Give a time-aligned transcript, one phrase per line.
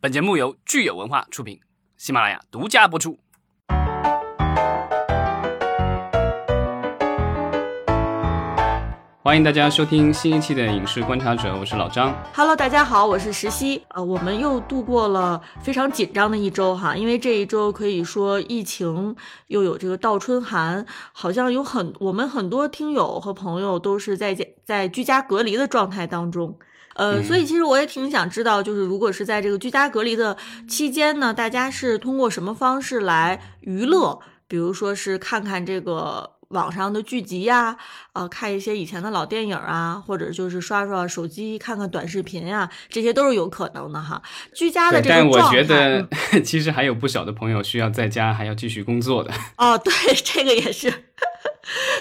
[0.00, 1.58] 本节目由聚友文化出品，
[1.96, 3.18] 喜马拉雅独家播出。
[9.20, 12.14] 欢迎大家收听新一期的《影视观察者》，我是老张。
[12.32, 13.82] Hello，大家好，我是石溪。
[13.88, 19.16] 呃，我们又度过了非常紧张的一周哈，因为这一周可以说疫情
[19.48, 26.56] 又有这个倒春寒，好像有很我们很多听友和朋友都是在在居家隔离的状态当中。
[26.98, 30.36] 呃，所以其实我也挺想知道，就是如果是在这个居家隔离的
[30.68, 34.20] 期间呢，大家是通过什么方式来娱乐？
[34.46, 36.32] 比如说是看看这个。
[36.48, 37.76] 网上的剧集呀，
[38.14, 44.22] 呃，看一些以前的老电影啊，或者就是刷刷手机看看短视频呀，这些都是有可能的哈。
[44.54, 49.30] 居家的这个状态，但我觉得其实还有不少的朋友需要在家还要继续工作的。
[49.58, 49.92] 哦，对，
[50.24, 51.07] 这个也是。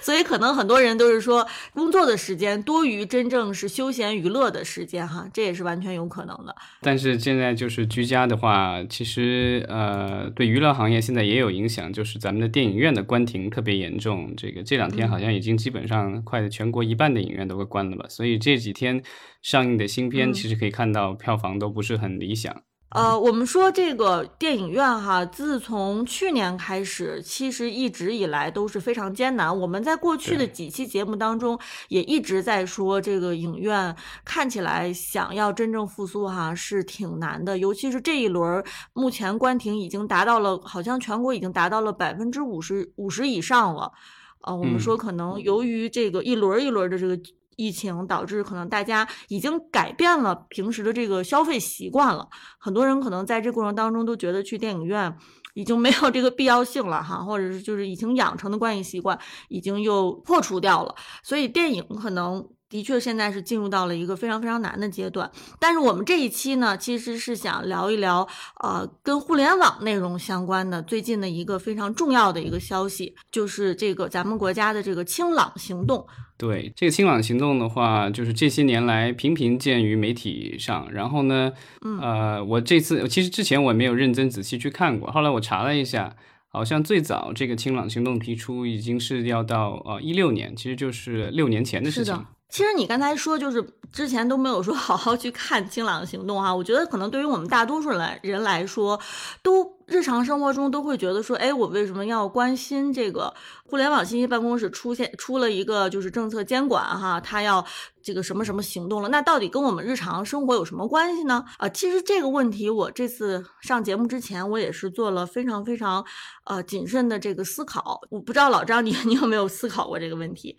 [0.01, 6.55] 所以可能很多人都是说，工作的时间多于真正是休闲娱乐的时间哈，这也是完全有可能的。
[6.81, 14.33] 但是现在就是居家的话，其实呃，对娱乐行业现在也有影响，就是咱们的电影院的关停特别严重。
[14.37, 19.03] 这个这两天好像已经基本上快全国一半的影院都快关了吧，所以这几天
[19.41, 22.63] 上映的新片其实可以看到票房都不是很理想。
[22.89, 29.55] 呃，我们说这个电影院哈，自从去年开始，其实一直以来都是非常艰难。
[29.59, 33.93] 我们在过去的几期节目当中也一直在说，这个影院
[34.23, 43.91] 看起来想要真正复苏哈是挺难的，尤其是这一轮，目前关停已经达到了，好像全国已经达到了百分之五十五十以上了。
[44.39, 47.19] 啊，我们说可能由于这个一轮一轮的这个。
[47.57, 55.13] 疫情导致可能大家已经改变了平时的这个消费习惯了，很多人可能在这过程当中都觉得去电影院
[55.53, 59.19] 已经没有这个必要性了哈，或者是就是已经养成的观影习惯
[59.49, 62.47] 已经又破除掉了，所以电影可能。
[62.69, 65.31] 的确，现在是进入到了一个非常非常难的阶段。
[65.59, 68.27] 但是我们这一期呢，其实是想聊一聊，
[68.61, 76.05] 呃，跟互联网内容相关的最近的一个非常重要的一个消息，就是这个咱们国家的这个清朗行动。
[76.37, 80.91] 对，这个清朗行动的话，就是这些年来频频见于媒体上。
[80.91, 81.53] 然后呢，
[82.01, 86.15] 呃，我这次其实之前我也没有认真仔细去看过，后来我查了一下，
[86.49, 92.13] 好像最早这个清朗行动提出已经是要到呃一六年，其实就是六年前的事情。
[92.49, 98.99] 其实你刚才说，就是之前都没有说好好去看《清朗行动》哈，我觉得可能对于我们大多数来人来说，
[99.43, 103.33] 都日常生活中都会觉得说，哎，我为什么要关心这个
[103.65, 107.63] 互联网信息办公室出现出了一个就是政策监管哈，他要
[108.01, 109.09] 这个什么什么行动了？
[109.09, 111.43] 那到底跟我们日常生活有什么关系呢？
[111.57, 116.05] 啊，其实这个问题我这次上节目之前，我也是做了非常非常
[116.45, 117.99] 呃谨慎的这个思考。
[118.09, 120.55] 我不知道老张你你有没有思考过这个问题？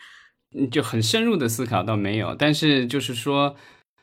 [0.71, 3.55] 就很深入的思考倒没有，但是就是说，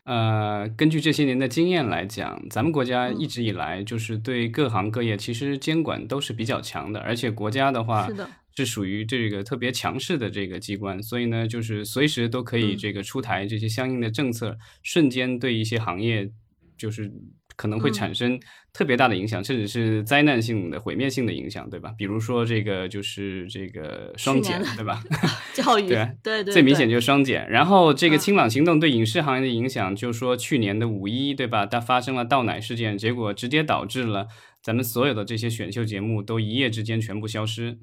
[0.03, 8.07] 呃，根据这些年的经验来讲，咱们国家一直以来就是对各行各业其实监管都是比较强的，而且国家的话
[8.55, 16.31] 是属于这个特别强势的这个机关，所以呢，就是随时都可以这个出台这些相应的政策，瞬间对一些行业
[16.78, 17.11] 就是。
[17.55, 18.39] 可能会产生
[18.73, 21.93] 特别大的影响，甚至是灾难性的、毁灭性的影响，对吧？
[21.97, 25.01] 比如说这个就是这个双减，对吧？
[25.53, 27.49] 教育对对对，最明显就是双减。
[27.49, 31.66] 然后这个清朗行动对影视行业的影响，就是说去年的五一，对吧？
[31.66, 34.27] 它发生了倒奶事件，结果直接导致了
[34.61, 37.79] 咱们所有的这些选秀节目都一夜之间全部消失。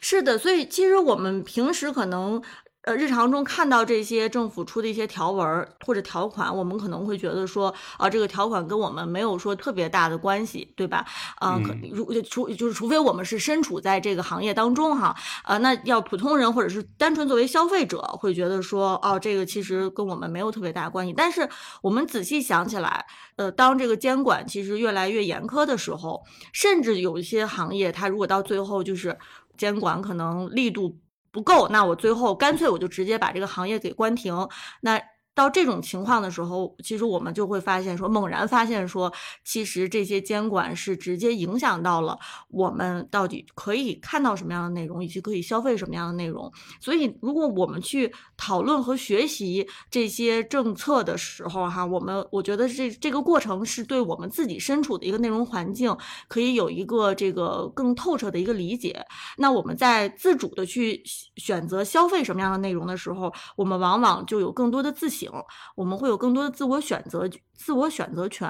[0.00, 2.42] 是的，所以其实我们平时可能。
[2.82, 11.06] 呃，日常中看到这些政府出的一些条文或者条款，我们可能会觉得说，啊，这个条款跟我们没有说特别大的关系，对吧？
[11.36, 21.14] 啊，可如除就是除非我们是身处在这个行业当中哈，啊，那要普通人或者是单纯作为消费者会觉得说，哦，这个其实跟我们没有特别大关系。
[21.16, 21.48] 但是
[21.82, 23.06] 我们仔细想起来，
[23.36, 29.16] 呃，当这个监管其实越来越严苛的时候，甚至有一些行业，它如果到最后就是
[29.56, 30.98] 监管可能力度。
[31.32, 34.48] 不够，那我最后干脆我就直接把这个行业给关停。
[34.82, 35.02] 那。
[35.34, 39.10] 到这种情况的时候，其实我们就会发现说，猛然发现说，
[39.44, 42.18] 其实这些监管是直接影响到了
[42.48, 46.52] 我们到底可以看到什么样的内容，以及可以消费什么样的内容。
[46.80, 55.96] 所以，如果我们去讨论和学习这些政策的时候，哈，我们我觉得这这个过程是对我们自己身处的一个内容环境
[56.28, 59.02] 可以有一个这个更透彻的一个理解。
[59.38, 61.02] 那我们在自主的去
[61.36, 65.21] 选择消费什么样的内容的时候，我们往往就有更多的自信。
[65.22, 65.30] 醒，
[65.76, 68.48] 我们会有更多的自我选择、自我选择权。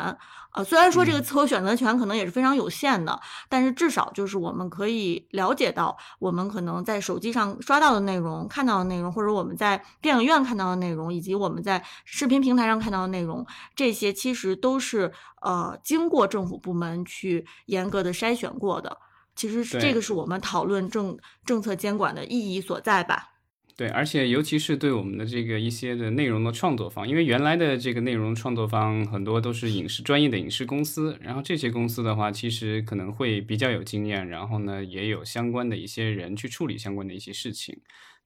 [0.54, 18.96] 呃，虽然说这个自我选择权可能也是非常有限的，但是至少就是我们可以了解到，我们可能在手机上刷到的内容、看到的内容，或者我们在电影院看到的内容，以及我们在视频平台上看到的内容，这些其实都是呃经过政府部门去严格的筛选过的。
[19.34, 21.16] 其实这个是我们讨论政
[21.46, 23.31] 政策监管的意义所在吧。
[23.74, 37.80] 对，而且尤其是对我们的这个一些的内容的创作方，因为原来的这个内容创作方很多都是影视专业的影视公司，然后这些公司的话，其实可能会比较有经验，然后呢也有相关的一些人去处理相关的一些事情。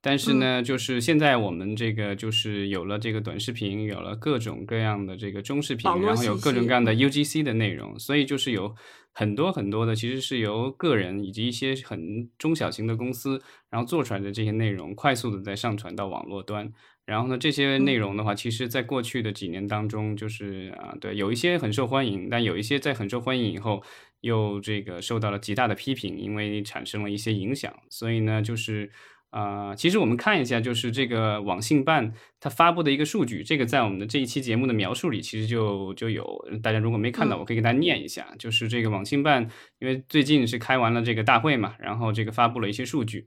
[0.06, 8.72] 但是呢，就是现在我们这个就是有了这个短视频，有了各种各样的这个中视频，然后有各种各样的 UGC 的内容，所以就是有
[9.10, 16.72] 很多很多的，其实是由个人以及一些很中小型的公司，然后做出来的这些内容，快速的在上传到网络端。
[17.04, 23.82] 然后呢，这些内容的话，其实在过去的几年当中，就是啊，对，有一些很受欢迎，但有一些在很受欢迎以后，
[24.20, 27.74] 又这个受到了极大的批评，因为产生了一些影响。
[27.90, 28.92] 所以呢，就是。
[29.30, 36.24] 啊，其实我们看一下，就是这个网信办它发布的一个数据，这个在我们的这一期节目的描述里，其实就就有。
[36.62, 43.26] 大家如果没看到，我可以给大家念一下，就是这个网信办，因为最近是开完了这个大会嘛，然后这个发布了一些数据。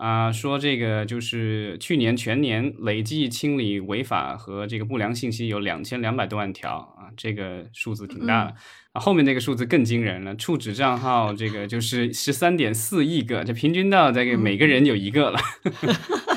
[0.00, 8.54] 啊，说这个就是去年全年累计清理违法和这个不良信息有两千两百多万条啊，这个数字挺大的。
[8.92, 15.38] 啊，后面那个数字更惊人了，处置账号这个就是十三点四亿个，这平均到这个每个人有一个了。
[15.62, 15.92] 对，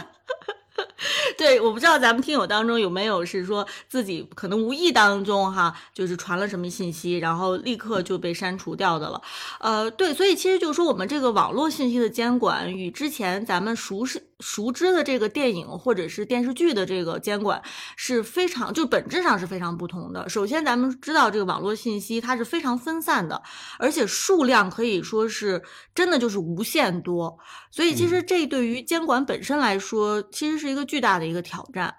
[1.63, 9.21] 我不知道咱们听友当中有没有是说自己可能无意当中哈，就是传了什么信息，然后立刻就被删除掉的了。
[9.59, 14.21] 呃，对，所以其实就是说我们这个网络信息的监管与之前咱们熟识。
[14.43, 17.61] 熟知的这个电影或者是电视剧的这个监管
[17.95, 20.27] 是非常，就本质上是非常不同的。
[20.27, 23.41] 首先，咱们知道这个网络信息它是非常分散的，
[23.79, 25.63] 而且数量可以说是
[25.95, 27.39] 真的就是无限多。
[27.71, 31.95] 所以，其实这对于监管本身来说，其实是一个巨大的一个挑战。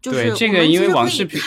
[0.00, 1.40] 就是这个，因为网视频。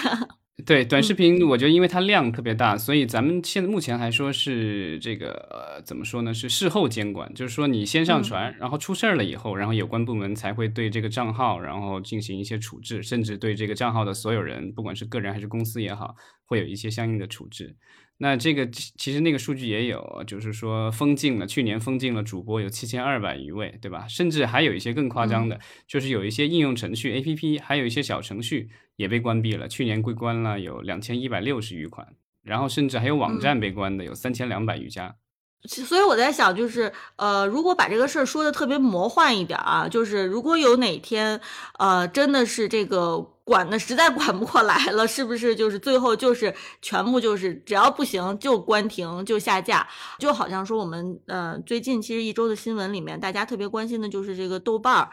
[0.66, 6.32] 对短视频，我觉得因为它量特别大，所以咱们现在目前还说是这个呃怎么说呢？
[6.32, 16.16] 是事后监管，就是说你先上传，然后出事儿了以后，然后有关部门才会对这个账号然后进行一些处置，甚至对这个账号的所有人，不管是个人还是公司也好，
[16.46, 17.76] 会有一些相应的处置。
[18.18, 24.08] 那这个其实那个数据也有，就是说封禁了，去年封禁了主播有七千二百余位，对吧？
[24.08, 28.70] 甚至还有一些更夸张的，就是有一些应用程序 APP，还有一些小程序
[29.02, 32.08] 也被关闭了，去年归关了有两千一百六十余款，
[32.44, 35.16] 然后甚至还有网站被关的有三千两百余家。
[35.64, 41.40] 所以我在想，就是呃，如果把这个事儿说的特别魔幻一点啊，就是如果有哪天，
[41.78, 46.52] 呃，真的是这个管的实在管不过来了，是不是就是最后就是
[46.82, 49.88] 全部就是只要不行就关停就下架？
[50.18, 55.10] 就好像说我们呃最近其实一周的新闻里面，大家特别关心的就是这个豆瓣儿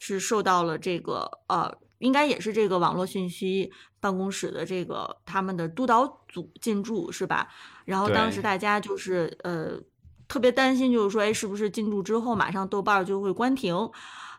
[0.00, 1.72] 是受到了这个呃，
[2.02, 7.48] 应该也是这个网络信息办公室的这个他们的督导组进驻是吧？
[7.86, 9.80] 然后当时大家就是呃。
[10.28, 13.90] 特别担心，就是说，哎，是不是进驻之后马上豆瓣就会关停？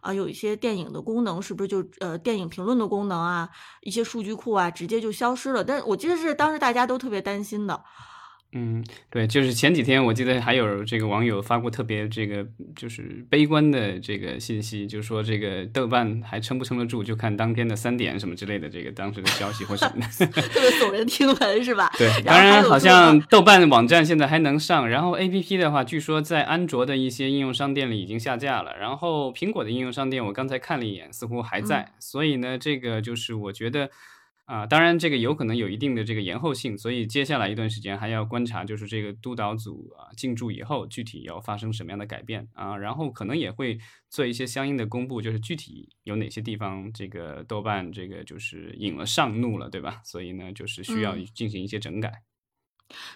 [0.01, 3.47] 啊，有一些电影的功能是不是就呃电影评论的功能啊，
[3.81, 5.63] 一些数据库啊，直接就消失了？
[5.63, 7.83] 但是我记得是当时大家都特别担心的。
[8.55, 12.45] 嗯，对，就是前几天我记得还有这个网友发过特别这个
[12.75, 21.89] 就是悲观的这个信息，就是说这个豆瓣还撑不撑得住，就看当天的三点什么之类的这个当时的消息或什么的， 特别耸人听闻是吧？
[21.97, 33.89] 对，当然好像豆瓣网站现在还能上，然后 A P P 的话，据说在安卓的一些应用商店里已经下架了，然后苹果的应用商店我刚才看了一眼，似乎还在，所以呢，这个就是我觉得。
[34.53, 43.79] 啊，当然这个有可能有一定的这个延后性，所以接下来一段时间还要观察，就是这个督导组啊进驻以后，具体要发生什么样的改变啊，然后可能也会
[44.11, 50.01] 做一些相应的公布，就是具体有哪些地方这个豆瓣这个就是引了上怒了，对吧？
[50.05, 52.13] 所以呢，就是需要进行一些整改。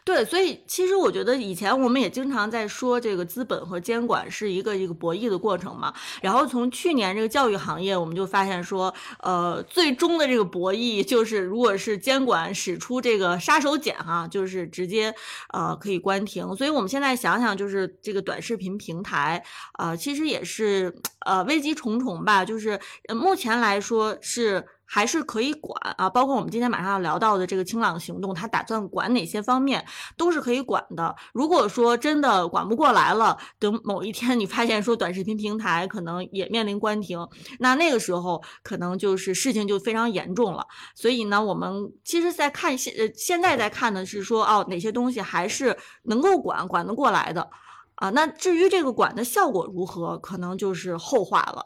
[0.03, 5.93] 对，所以其实我觉得以前我们也经常在说这个资本和监管是一个一个博弈的过程嘛。
[6.21, 15.13] 然后从去年这个教育行业，我们就发现说，呃，最终的这个博弈就是，如果是监管使出这个杀手锏哈，就是直接
[15.53, 16.55] 呃可以关停。
[16.55, 19.43] 所以我们现在想想，就是这个短视频平台，
[19.77, 22.45] 呃，其实也是呃危机重重吧。
[22.45, 22.79] 就是
[23.09, 24.65] 目前来说是。
[24.87, 31.13] 还是可以管啊，包括我们今天马上要聊到的这个清朗行动，它打算管哪些方面，都是可以管的。
[31.33, 37.27] 如果说真的管不过来了，等某一天你发现说短视频平台可能也面临关停，
[37.59, 40.65] 那那个时候可能就是事情就非常严重了。
[40.95, 47.49] 所以呢，我们其实在看现呃现在在看的是说哦哪些东西还是能够管管得过来的
[47.95, 48.09] 啊。
[48.11, 51.65] 那至于这个管的效果如何，可能就是后话了。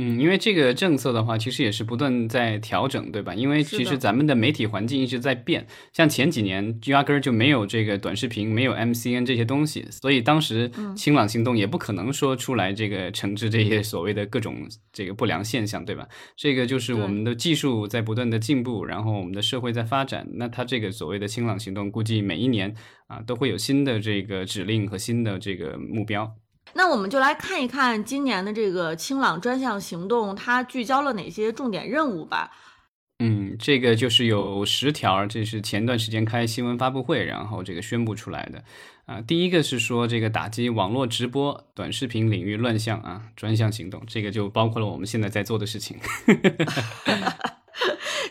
[0.00, 3.34] 嗯，因为这个政策的话，其实也是不断在调整，对吧？
[3.34, 16.06] 因为其实咱们的媒体环境一直在变，像前几年压根儿就没有这个短视频，没有 MCN 这些东西，所以当时清朗行动也不可能说出来这个惩治这些所谓的各种这个不良现象，对吧？
[16.36, 22.72] 这个就是我们的技术在不断的进步，然后我们的社会在发展，那它这个所谓的清朗行动，估计每一年
[23.08, 26.32] 啊都会有新的这个指令和新的这个目标。
[26.74, 32.50] 那我们就来看一看今年的这个清朗专项行动，它聚焦了哪些重点任务吧。
[33.20, 38.62] 嗯，这个就是有十条，这是前段时间开新闻发布会，然后这个宣布出来的。
[39.06, 45.96] 啊，第一个是说这个打击网络直播、短视频领域乱象啊，专项行动，这个就包括了我们现在在做的事情。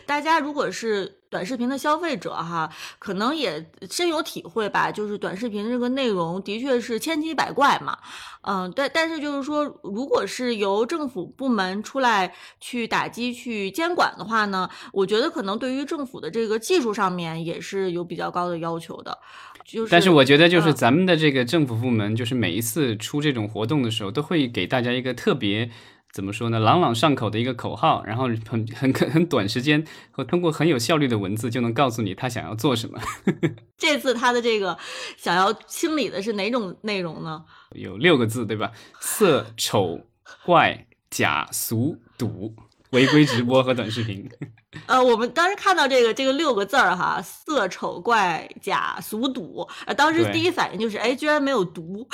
[0.08, 4.90] 大家如果是短视频的消费者哈，可能也深有体会吧。
[4.90, 7.98] 就是短视频这个内容的确是千奇百怪嘛，
[8.40, 19.18] 嗯，但但是就是说，如果是由政府部门出来去打击、去监管的话呢，我觉得可能对于政府的这个技术上面也是有比较高的要求的。
[19.66, 25.70] 就是，但是我觉得就是咱们的这个政府部门，就是每一次出这种活动的时候，都会给大家一个特别。
[26.18, 26.58] 怎么说呢？
[26.58, 32.98] 朗朗上口的一个口号，然后 很很很短时间和通过很有效率的文字就能告诉你他想要做什么。
[33.78, 34.76] 这次他的这个
[35.16, 37.44] 想要清理的是哪种内容呢？
[37.70, 38.72] 有六个字，对吧？
[38.98, 40.00] 色、丑、
[40.44, 42.52] 怪、假、俗、赌，
[42.90, 44.28] 违规直播和短视频。
[44.86, 52.08] 呃，我们当时看到这个这个六个字儿哈，色、丑、怪、假、俗、赌，呃，当时第一反应就是，哎，居然没有毒。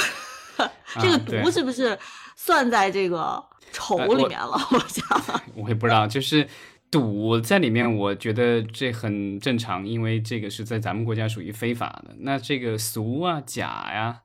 [1.00, 1.99] 这个毒是不是
[2.37, 3.42] 算在这个？
[3.75, 5.23] 丑里面了， 我想，
[5.54, 6.49] 我也不知道，就是
[6.90, 12.14] 赌在里面，我觉得这很正常，因为这个是在咱们国家属于非法的。
[12.21, 14.21] 那这个俗啊、假呀，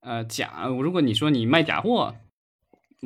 [0.00, 2.14] 呃，假，如果你说你卖假货，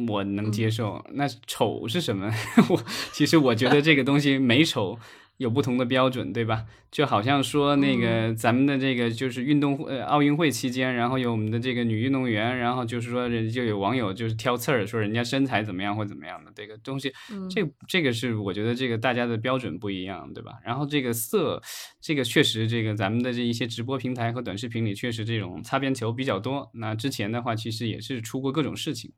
[0.09, 1.04] 我能接受。
[1.14, 2.30] 那丑是什么？
[2.71, 2.80] 我
[3.12, 4.99] 其实我觉得这个东西美丑。
[5.38, 6.64] 有不同的标准，对吧？
[6.90, 17.12] 就好像说那个咱们的这个就是运动会，呃，奥运会期间，然后有我们的这个女运动员，然后就是说人就有网友就是挑刺儿，说人家身材怎么样或怎么样的这个东西，
[17.50, 20.52] 这这个是我觉得这个大家的标准不一样，对吧？
[20.64, 21.61] 然后这个色，
[22.00, 26.71] 这个确实这个咱们的这一些直播平台和短视频里确实这种擦边球比较多。
[26.75, 29.12] 那之前的话其实也是出过各种事情，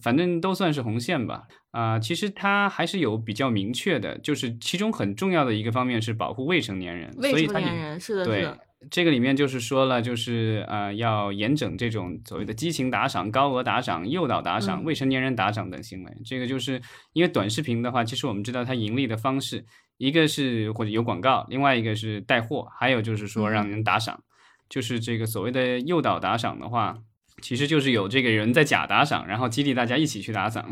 [0.00, 1.42] 反正都算是红线吧。
[1.72, 8.48] 啊，其实它还是有比较明确的，就是其中很重要的一个方面是保护未成年人，未成年人是的，对
[8.90, 16.12] 这个里面就是说了，就是呃要严整这种所谓的激情打赏、高额打赏、诱导打赏、未成年人打赏等行为。
[16.24, 16.80] 这个就是
[17.12, 19.64] 因为短视频的话，其实我们知道它盈利的方式，
[19.96, 24.22] 一个是或者有广告，另外一个是带货，还有就是说让人打赏，
[24.68, 26.98] 就是这个所谓的诱导打赏的话。
[27.42, 30.68] 其实就是有这个人在假打赏，然后激励大家一起去打赏。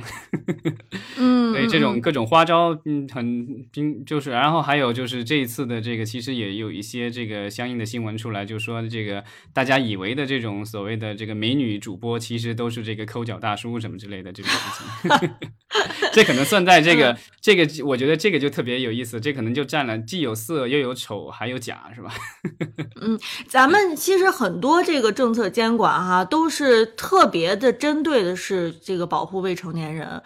[1.18, 3.66] 嗯，所以这种各种花招，嗯，很，
[4.06, 15.30] 就是，然后还有就是这一次的这个，其实也有一些这个相应的新闻出来，就说这个大家以为的这种所谓的这个美女主播，其实都是这个抠脚大叔什么之类的这种事情。
[16.12, 22.12] 这可能算在这个这个，我觉得这个就特别有意思，这可能就占了既有色又有丑还有假，是吧？
[23.02, 23.18] 嗯，
[23.48, 30.22] 咱们其实很多这个政策监管哈，都是是特别的针对的是这个保护未成年人。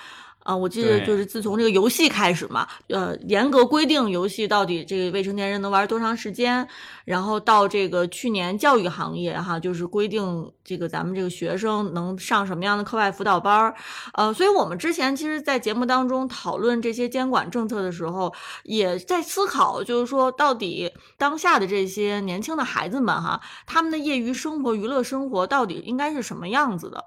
[0.49, 6.67] 啊，我记得就是自从这个游戏开始嘛，呃，严格规定游戏到底这个未成年人能玩多长时间，
[7.05, 13.75] 然后到这个去年教育行业哈，就是规定这个咱们这个学生能上什么样的课外辅导班儿，
[14.15, 27.05] 呃，所以我们之前其实，在节目当中讨论这些监管政策的时候，也在思考，就是说到底当下的这些年轻的孩子们哈，他们的业余生活、娱乐生活到底应该是什么样子的？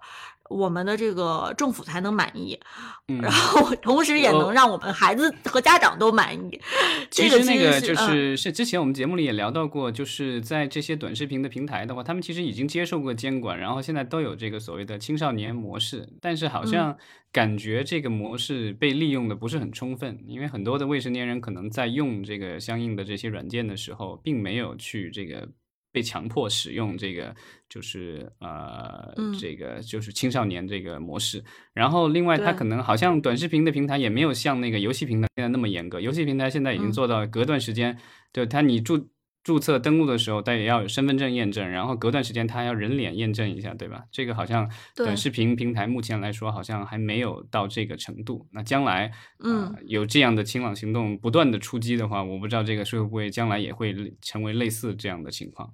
[0.51, 2.59] 我们的这个政府才能满意，
[3.07, 6.61] 然后同时也能让我们孩子和家长都满意。
[7.09, 7.31] 其。
[7.31, 16.97] 实那个就是是之前我们节目里也聊到过，就是在这些短视频的平台的话，他们其实已经接受过监管，然后现在都有这个所谓的青少年模式，但是好像
[17.31, 25.47] 感觉这个模式被利用的不是很充分，因为很多的未成年人可能在用这个相应的这些软件的时候，并没有去这个
[25.91, 27.35] 被强迫使用这个，
[27.69, 31.43] 就是呃，这个就是青少年这个模式。
[31.73, 35.99] 然后另外，它可能好像短视频的平台也没有像那个游戏平台现在那么严格。
[35.99, 37.97] 游戏平台现在已经做到隔段时间，
[38.33, 39.09] 就它你注。
[39.43, 44.03] 注册登录的时候，它也要有身份证验证，然后隔段时间它要人脸验证一下，对吧？
[44.11, 48.47] 这个好像短视频平台目前来说好像还没有到这个程度。
[48.51, 49.11] 那将来，
[49.43, 55.73] 嗯，有这样的清朗行动不断的出击的话，我不知道这个会不会将来也会成为类似这样的情况。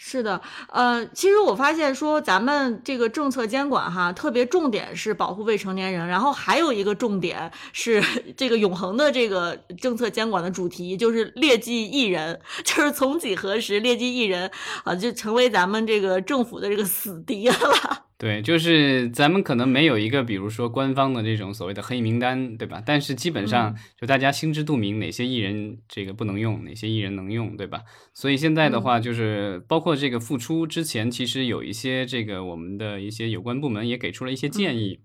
[0.00, 8.00] 是的，呃，其实我发现说咱们这个政策监管哈，特别重点是保护未成年人，然后还有一个重点是
[8.36, 14.48] 这个永恒的这个政策监管的主题，就是劣迹艺人，就是从几何时劣迹艺人
[14.84, 17.54] 啊就成为咱们这个政府的这个死敌了。
[18.18, 22.82] 对，就是咱们可能没有一个，比如说官方的这种所谓的黑名单，对吧？
[22.84, 27.82] 但是基本上就大家心知肚明，哪些艺人这个不能用，哪些艺人能用，对吧？
[28.12, 35.00] 所以现在的话，就是包括这个复出之前，其实有一些这个我们的一些有关部门也给出了一些建议。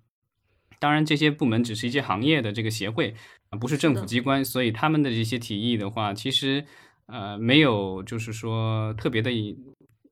[0.79, 3.15] 当然，这些部门只是一些行业的这个协会
[3.49, 6.65] 啊，不是政府机关，所以他们的这些提议的话，其实
[7.07, 9.31] 呃没有就是说特别的。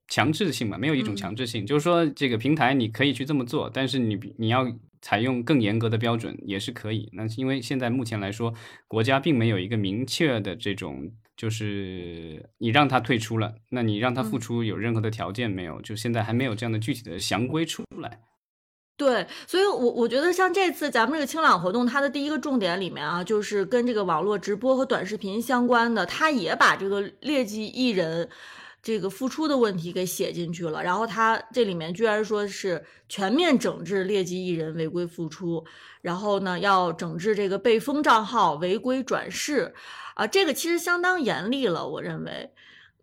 [0.08, 4.70] 强制性嘛，没有一种强制性，就是说这个平台你可以去这么做，但是你你要
[5.02, 7.10] 采用更严格的标准也是可以。
[7.14, 8.54] 那因为现在目前来说，
[8.90, 15.82] 国家并没有一个明确的这种，就是你让他退出了，那你让他付出有任何的条件没有？
[15.82, 18.20] 就现在还没有这样的具体的详规出来。
[18.98, 28.30] 对，所以，我我觉得像这次咱们这个清朗活动，它的第一个重点里面啊，就是跟这个网络直播和短视频相关的，它也把这个劣迹艺人。
[28.84, 35.64] 这个付出的问题给写进去了，然后他这里面居然说是全面整治劣迹艺人违规付出，
[36.02, 39.74] 然后呢要整治这个被封账号违规转世，
[40.16, 42.52] 啊，这个其实相当严厉了，我认为。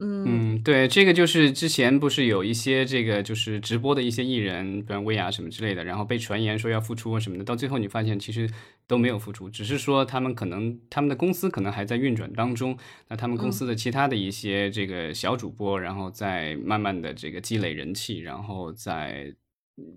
[0.01, 8.49] 嗯，对，这个就是之前不是有一些这个就是直播的一些艺人，比如薇娅什么之类的，然后被传言说要复出什么的，到最后你发现其实
[8.87, 12.79] 都没有复出，只是说他们可能他们的公司可能还在运转当中，
[13.09, 19.35] 那他们公司的其他的一些这个小主播，然后在慢慢的这个积累人气，然后再。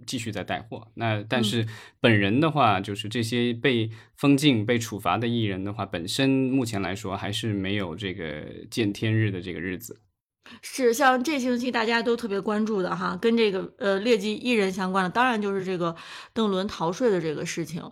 [0.06, 1.66] 继续在带货，那但是
[2.00, 10.02] 本人的话，就是这些被封禁、被处罚的艺人的话，本身目前来说还是没有这个见天日的这个日子。
[10.62, 15.96] 是像这星期大家都特别关注的哈，跟这个呃劣迹艺人相关的，当然就是这个
[16.34, 17.84] 邓伦逃税的这个事情。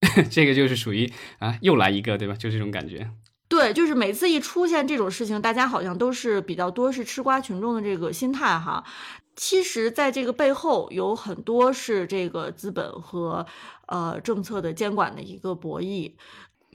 [0.30, 2.34] 这个就是属于啊，又来一个，对吧？
[2.34, 3.10] 就这种感觉。
[3.48, 8.84] 对，就是每次一出现这种事情，大家好像都是比较多是吃瓜群众的这个心态哈。
[9.34, 13.46] 其实，在这个背后有很多是这个资本和
[13.86, 16.12] 呃政策的监管的一个博弈。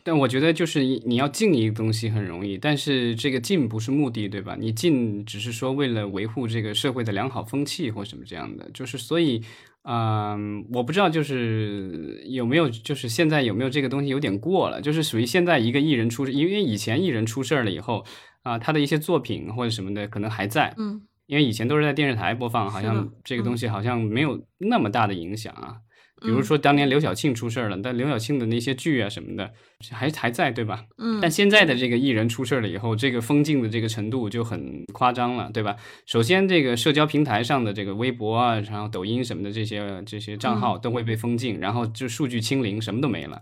[0.06, 4.58] 但我觉得，就是你要禁一个东西很容易，但是这个禁不是目的，对吧？
[4.60, 8.70] 你禁只是说为了维护这个社会的良好风气或什么这样的。
[8.74, 9.44] 就是所以，
[9.84, 18.06] 嗯，我不知道就是有没有，就是现在有没有这个东西有点过了，就是属于现在一个艺人出，因为以前艺人出事儿了以后
[18.42, 21.02] 啊，他的一些作品或者什么的可能还在，嗯。
[21.26, 25.78] 因为以前都是在电视台播放，好像这个东西好像没有那么大的影响啊。
[26.24, 29.52] 比如说当年刘晓庆出事儿了，但刘晓庆的那些剧啊什么的
[29.92, 30.86] 还还在，对吧？
[30.98, 31.20] 嗯。
[31.22, 35.76] 但现在的这个艺人出事儿了以后，这个封禁的这个程度就很夸张了，对吧？
[36.06, 43.42] 首先，这个社交平台上的这个微博啊，然后抖音什么的这些这些账号都会被封禁，然后就数据清零，什么都没了。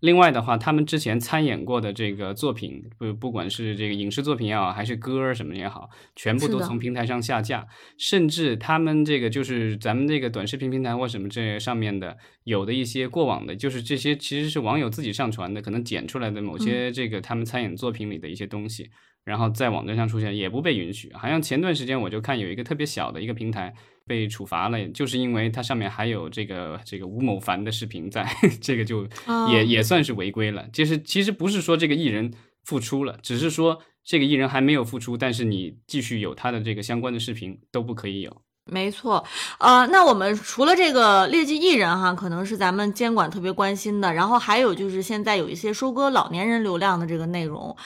[0.00, 7.66] 另外的话，他们之前参演过的这个作品，不不管是这个影视作品也好，还是歌儿什么也好，全部都从平台上下架。
[7.98, 18.88] 甚至他们这个就是咱们这个短视频平台或什么这上面的，有的一些过往的，就是这些其实是网友自己上传的，可能剪出来的某些这个他们参演作品里的一些东西，
[19.24, 21.12] 然后在网站上出现也不被允许。
[21.12, 23.74] 好像前段时间我就看有一个特别小的一个平台。
[24.10, 28.28] 被处罚了，就是因为它上面还有这个这个吴某凡的视频在，
[28.60, 29.06] 这个就
[29.52, 30.66] 也也算是违规了。
[30.72, 32.32] 就是其实不是说这个艺人
[32.64, 38.42] 付出了，只是说这个艺人还没有付出，但是你继续有他的这个相关的视频都不可以有。
[38.66, 39.24] 没错，
[39.58, 47.76] 呃，那我们除了这个劣迹艺人哈，可能是咱们监管特别关心的，然后还有就是现在有一些收割老年人流量的这个内容。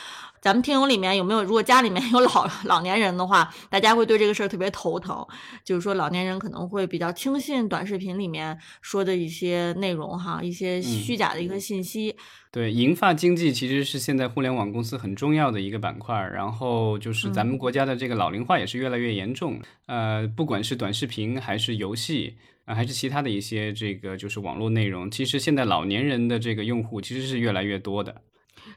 [0.44, 1.42] 咱们听友里面有没有？
[1.42, 5.26] 如果家里面有老老年人的话，大家会对这个事儿特别头疼。
[5.64, 12.14] 就是说，老年人可能会比较轻信短视频里面说的一些内容哈，一些虚假的一个信息。
[12.52, 16.14] 对，银发经济其实是现在互联网公司很重要的一个板块。
[16.14, 19.59] 然后就是咱们国家的这个老龄化也是越来越严重。
[19.87, 28.20] 呃，不管是短视频还是游戏啊，还是其他的一些这个就是网络内容，其实现在老年人的这个用户其实是越来越多的。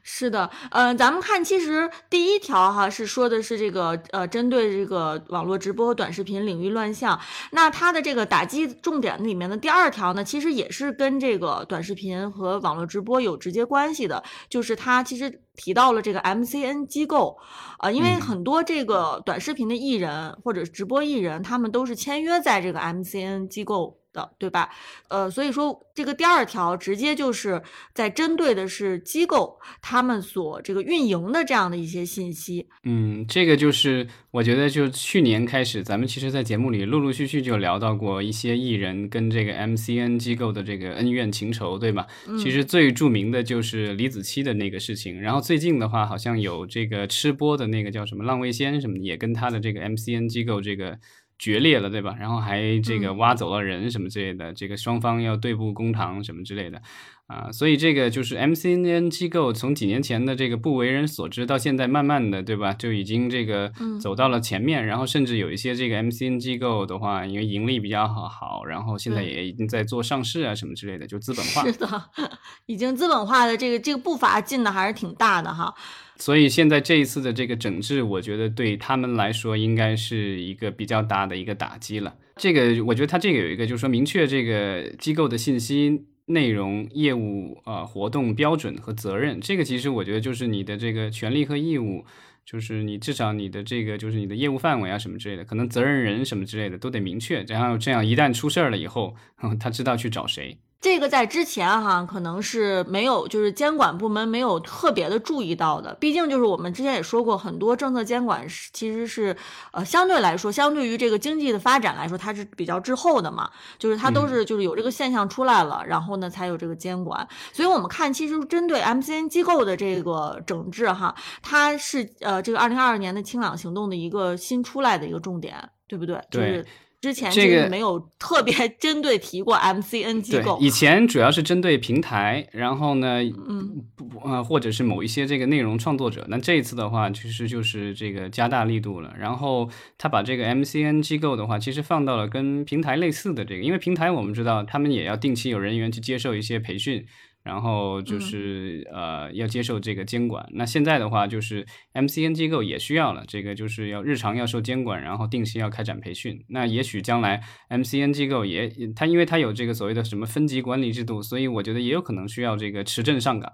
[0.02, 7.18] 是的，呃，咱们看，其实第一条哈是说的是这个呃，针对这个网络直播和短视频领域乱象。
[7.52, 17.36] 那它的这个打击重点里面的第二条呢，其实也是跟这个短视频和网络直播有直接关系的，就是它其实提到了这个 MCN 机构，
[17.78, 23.98] 啊，因为很多这个短视频的艺人或者直播艺人，他们都是签约在这个 MCN 机构。
[24.18, 24.68] 的对吧？
[25.08, 27.62] 呃，所以说这个第二条直接就是
[27.94, 32.66] 在针对的是机构他们所这个运营的这样的一些信息。
[32.82, 42.06] 嗯，这个就是我觉得就去年开始，咱们其实在节目里陆陆续续就聊到过一些艺人跟这个 MCN 机构的这个恩怨情仇，对吧？
[42.42, 45.20] 其实最著名的就是李子柒的那个事情。
[45.20, 50.98] 然后最近的话，好像有这个吃播的那个叫什么浪味仙什么的，也跟他的这个 MCN 机构这个。
[51.38, 52.16] 决裂了，对吧？
[52.18, 56.82] 然后还这个挖走了人什么之类的，这个双方要对簿公堂什么之类的，
[57.28, 62.72] 啊，所以这个就是 MCN 机构从几年前的这个不为人所知，到现在慢慢的，对吧？
[62.72, 71.62] 就已经这个走到了前面，然后甚至有一些这个 MCN 机构的话，因为盈利比较好，好，然后现在也已经在做上市啊什么之类的，就资本化。
[71.64, 71.86] 是的，
[72.64, 75.74] 已经资本化的这个这个步伐进的还是挺大的哈。
[76.16, 82.14] 所以现在这一次的这个整治，我觉得对他们来说应该是一个比较大的一个打击了。
[82.36, 89.40] 这个我觉得它这个有一个，就是说明确这个机构的信息内容、业务啊活动标准和责任。
[89.40, 92.04] 这个其实我觉得就是你的这个权利和义务，
[92.44, 97.42] 就是你至少你的这个就是你的业务范围啊什么之类的，可能责任人什么之类的都得明确。
[97.48, 99.16] 然后这样一旦出事儿了以后，
[99.58, 100.58] 他知道去找谁。
[100.80, 105.92] 这个在之前哈可能是没有，就是监管部门没有特别的注意到的。
[105.94, 109.36] 毕竟就是我们之前也说过，很多政策监管是其实是
[109.72, 113.50] 呃相对来说，相对于这个经济的发展来说，它是比较滞后的嘛。
[113.76, 117.26] 就是它都是就是有这个现象出来了，然后呢才有这个监管。
[117.52, 121.12] 所以我们看，其实针对 MCN 机构的这个整治哈，
[121.42, 126.20] 它是呃这个二零二二年的清朗行动的一个新出来的一个重点，对不对？
[126.30, 126.64] 对。
[127.00, 136.26] 之前这个没有特别 针对提过 MCN 机构，以前主要是针对平台，然后呢，嗯，不呃，或者是某一些这个内容创作者。
[136.28, 139.14] 那这一次的话，其实就是这个加大力度了。
[139.16, 147.06] 然后他把这个 MCN 机构的话，其实放到了跟平台类似的这个，因为平台我们知道，他们也要定期有人员去接受一些培训。
[147.48, 156.44] 然后就是呃要接受这个监管，那现在的话就是 MCN 机构也需要了，这个就是要日常要受监管，然后定期要开展培训。
[156.50, 163.50] 那也许将来 MCN 机构也它因为它有这个所谓的什么分级管理制度，所以我觉得也有可能需要这个持证上岗。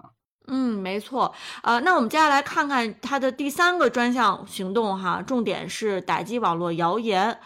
[0.47, 1.33] 嗯，没错。
[1.63, 7.37] 呃，那我们接下来看看它的第三个专项行动哈，重点是打击网络谣言。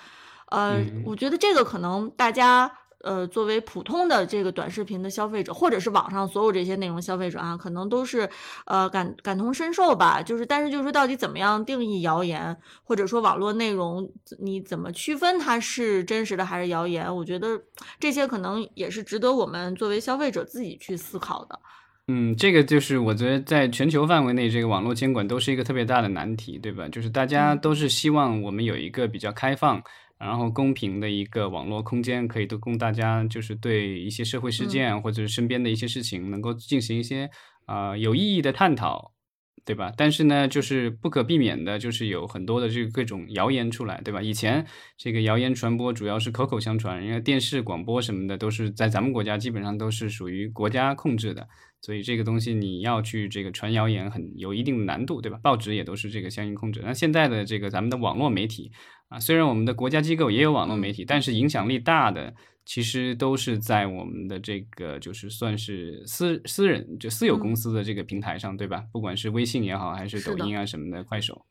[0.49, 2.71] 呃，我觉得这个可能大家。
[3.03, 8.29] 呃，作为普通的这个短视频的消费者，或者是网上所有这些内容消费者啊，可能都是
[8.65, 10.21] 呃感感同身受吧。
[10.21, 17.15] 就是，但是就是说，到底怎么样定义谣言，或者说网络内容，你怎么区分它是真实的还是谣言？
[17.15, 17.59] 我觉得
[17.99, 21.59] 这些可能也是值得我们作为消费者自己去思考的。
[22.09, 26.89] 嗯，这个就是我觉得在全球范围内，这个网络监管都是一个特别大的难题，对吧？
[26.89, 29.81] 就是大家都是希望我们有一个比较开放。
[30.19, 37.29] 然后公平的一个网络空间，可以都供大家就是对一些社会事件或者是身边的一些事情，能够进行一些
[37.65, 39.13] 啊有意义的探讨，
[39.63, 39.93] 对吧？
[39.95, 44.21] 但是呢，就是不可避免的，就是有很多的这个各种谣言出来，对吧？
[44.21, 44.65] 以前
[44.97, 51.47] 这个谣言传播主要是口口相传，因为电视广播什么的都是在咱们国家基本上都是属于国家控制的，
[51.81, 55.39] 所以这个东西你要去这个传谣言很有一定的难度，对吧？
[55.41, 56.81] 报纸也都是这个相应控制。
[56.83, 58.73] 那现在的这个咱们的网络媒体。
[59.09, 68.85] 啊，虽然我们的国家机构也有网络媒体，但是影响力大的其实都是在我们的这个就是算是私私人就私有公司的这个平台上，对吧？
[68.91, 71.43] 不管是微信也好，还是抖音啊什么的，快手。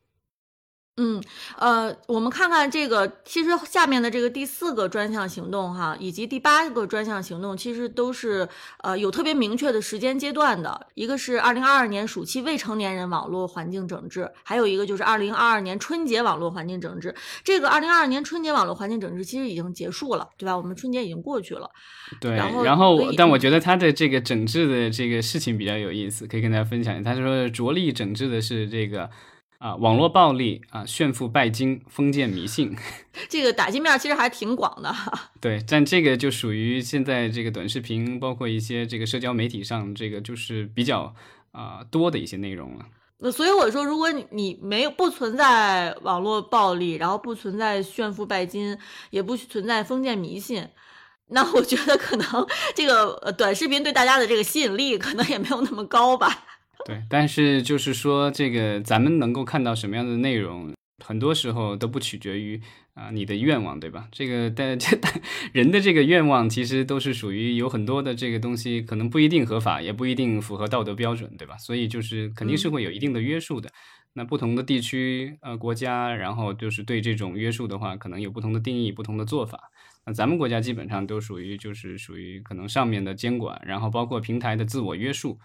[1.01, 1.23] 嗯，
[1.57, 8.49] 呃，我们看看这个，其实下面的这个第四个专项行动哈，以及第八个专项行动，其实都是
[8.83, 10.89] 呃有特别明确的时间阶段的。
[10.95, 17.15] 一个是二零二二年暑期未成年人网络环境整治，还有一个就是二零二二年春节网络环境整治。
[17.45, 20.57] 这个二零二二年春节网络环境整治其实已经结束了，对吧？
[20.57, 21.71] 我们春节已经过去了。
[22.21, 27.15] 对，然后，然后，但我觉得他的这个整治的这个事情比较有意思，可以跟大家分享一下。
[27.15, 29.09] 他说着力整治的是这个。
[29.59, 32.77] 啊，网络暴力啊，炫富拜金，封建迷信，
[33.29, 34.95] 这个打击面其实还挺广的。
[35.41, 41.13] 对，但这个就属于现在这个短视频，包括一些这个社交媒体上，这个就是比较
[41.51, 42.87] 啊多的一些内容了。
[43.19, 48.79] 那所以我说，如果你你没有不存在网络暴力，然后不存在炫富拜金，
[49.11, 50.69] 也不存在封建迷信，
[51.31, 56.45] 那我觉得可能这个短视频对大家的这个吸引力可能也没有那么高吧。
[56.87, 60.73] 对，但是就是说，这个咱们能够看到什么样的内容，
[61.05, 62.61] 很多时候都不取决于
[62.95, 64.09] 啊你的愿望，对吧？
[64.11, 64.97] 这个但 这
[65.53, 71.57] 人的这个愿望其实都是属于有很多的这个东西，可能不一定合法，也不一定符合道德标准，对吧？
[71.59, 73.71] 所以就是肯定是会有一定的约束的。
[74.15, 79.61] 那不同的地区呃国家，然后就是对这种约束的话，可能有不同的定义、不同的做法。
[80.07, 85.39] 那咱们国家基本上都属于就是属于可能上面的监管，然后包括平台的自我约束。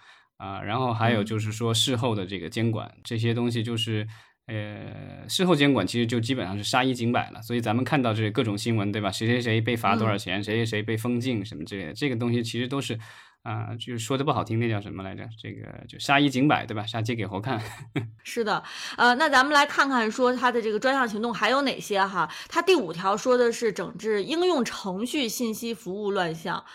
[0.44, 4.06] 啊，然后还有就是说事后的这个监管，这些东西就是，
[4.48, 7.42] 呃，事后监管其实就基本上是杀一儆百了。
[7.42, 9.10] 所以咱们看到这各种新闻，对吧？
[9.10, 13.00] 谁谁谁被罚多少钱，谁谁谁被封禁什么之类的，这个东西其实都是，
[13.44, 15.26] 啊，就是说的不好听，那叫什么来着？
[15.42, 16.86] 这个就杀一儆百，对吧？
[16.86, 17.62] 杀鸡给猴看。
[18.26, 18.62] 是的，
[18.98, 22.30] 呃，那咱们来看看说它的这个专项行动还有哪些哈？
[22.50, 26.66] 它第五条说的是整治应用程序信息服务乱象。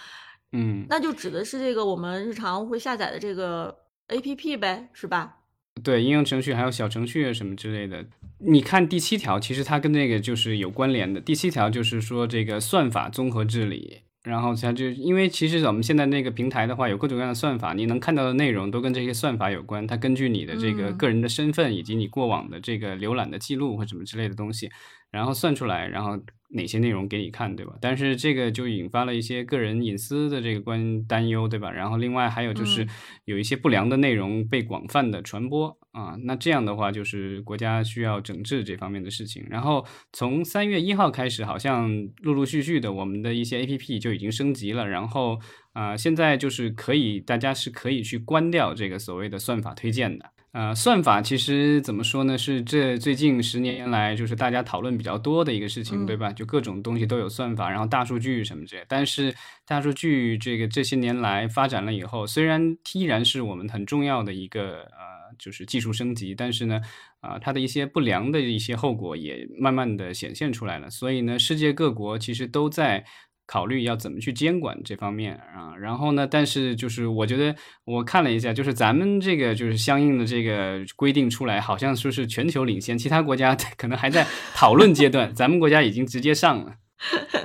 [0.53, 5.37] 嗯，那就指的是这个我们日常会下载的这个 A P P 呗，是吧？
[5.85, 8.05] 对，应用程序还有小程序什么之类的。
[8.39, 11.21] 你看第七条，其实它跟那个就是有关联的。
[11.21, 19.87] 第七条就是说这个算法综合治理，然后它就因为其实我们现在那个平台的话，有各种各样的算法，你能看到的内容都跟这些算法有关。
[19.87, 24.71] 它根据你的这个个人的身份以及你过往的这个浏览的记录或什么之类的东西，
[25.11, 26.19] 然后算出来，然后。
[26.51, 27.75] 哪些内容给你看，对吧？
[27.81, 31.71] 但是这个就引发了一些个人隐私的这个关担忧，对吧？
[31.71, 32.87] 然后另外还有就是
[33.25, 39.45] 有一些不良的内容被广泛的传播啊，那这样的话就是国家需要整治这方面的事情。
[39.51, 41.91] 然后从三月一号开始，好像
[42.23, 45.39] 陆陆续续的我们的一些 A P P 就已经升级了，然后
[45.75, 50.25] 啊，现在就是可以大家是可以去关掉这个所谓的算法推荐的。
[50.53, 52.39] 呃，算法其实怎么说呢？
[52.39, 56.33] 是这最近十年来就是大家讨论比较多的一个事情，对吧？
[56.33, 58.85] 就各种东西都有算法，然后大数据什么之类。
[58.89, 59.35] 但是
[59.67, 66.81] 大数据这个这些年来发展了以后，虽然依然是我们很重要的一个呃，就是技术升级，但是呢，
[67.21, 70.89] 啊，它的一些不良的一些后果也慢慢的显现出来了。
[70.89, 73.05] 所以呢，世界各国其实都在。
[73.51, 77.57] 考虑要怎么去监管这方面啊，然后呢，但是就是我觉得
[77.87, 86.75] 我看了一下，就是咱们这个就是相应的这个规定出来，好像说是全球领先，其他国家 可能还在讨论阶段， 咱们国家已经直接上了。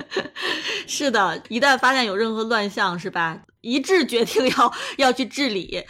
[0.86, 3.40] 是的，一旦发现有任何乱象，是吧？
[3.62, 5.82] 一致决定要要去治理。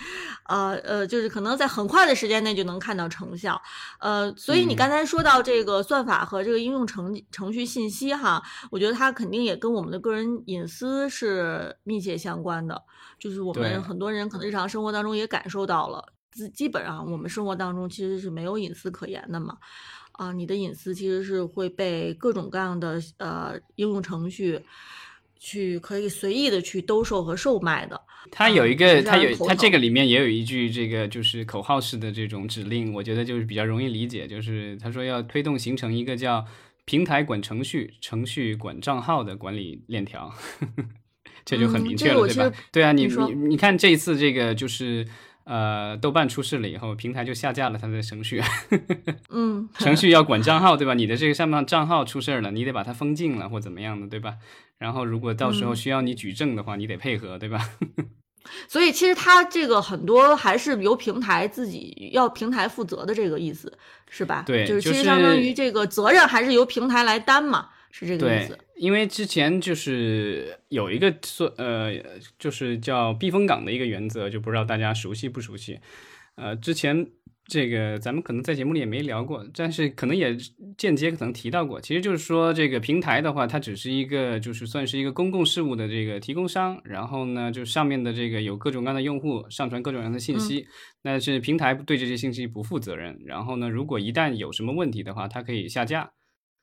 [0.44, 3.60] 呃呃，就是可能在很快的时间内就能看到成效，
[3.98, 12.82] 呃，所以你刚才说到这个算法和这个应用程程序信息哈，我觉得它肯定也跟我们的个人隐私是密切相关的，
[13.18, 19.56] 就是我们很多人可能日常生活当中也感受到了，基基本上我们生活当中其实是没有隐私可言的嘛，
[20.12, 24.64] 啊，你的隐私其实是会被各种各样的呃应用程序。
[25.44, 28.00] 去可以随意的去兜售和售卖的。
[28.30, 36.44] 它有一个，它有它这个里面也有一句这个就是口号式的这种指令，我觉得就是比较容易理解，就是他说要推动形成一个叫
[36.86, 40.32] 平台管程序、程序管账号的管理链条，
[41.44, 42.56] 这就很明确了，对吧？
[42.72, 45.06] 对啊，你你你看这一次这个就是。
[45.44, 48.42] 呃，豆瓣出事了以后，平台就下架了它的程序。
[49.30, 50.94] 嗯，程序要管账号， 对吧？
[50.94, 54.36] 你的这个上面账号出事儿了，你得把它封禁了或怎么样的，对吧？
[54.78, 57.70] 然后如果到时候需要你举证的话，你得配合，对吧？
[58.68, 63.72] 所以其实它这个很多还是由平台自己要平台负责的这个意思，
[64.10, 64.42] 是吧？
[64.46, 67.68] 对，就是其实相当于这个责任还是由平台来担嘛。
[67.90, 71.94] 是这个意思，因为之前就是有一个说，呃，
[72.38, 75.78] 就是叫避风港的一个原则，就不知道大家熟悉不熟悉。
[76.34, 77.06] 呃，之前
[77.46, 80.36] 这个咱们可能在节目里也没聊过，但是可能也
[80.76, 81.80] 间接可能提到过。
[81.80, 90.66] 其实就是说，这个平台的话，它只是一个就是算是一个公共事务的这个提供商，然后呢，就上面的这个有各种各样的用户上传各种各样的信息，
[91.02, 93.16] 那是平台对这些信息不负责任。
[93.24, 96.10] 然后呢，如果一旦有什么问题的话，它可以下架。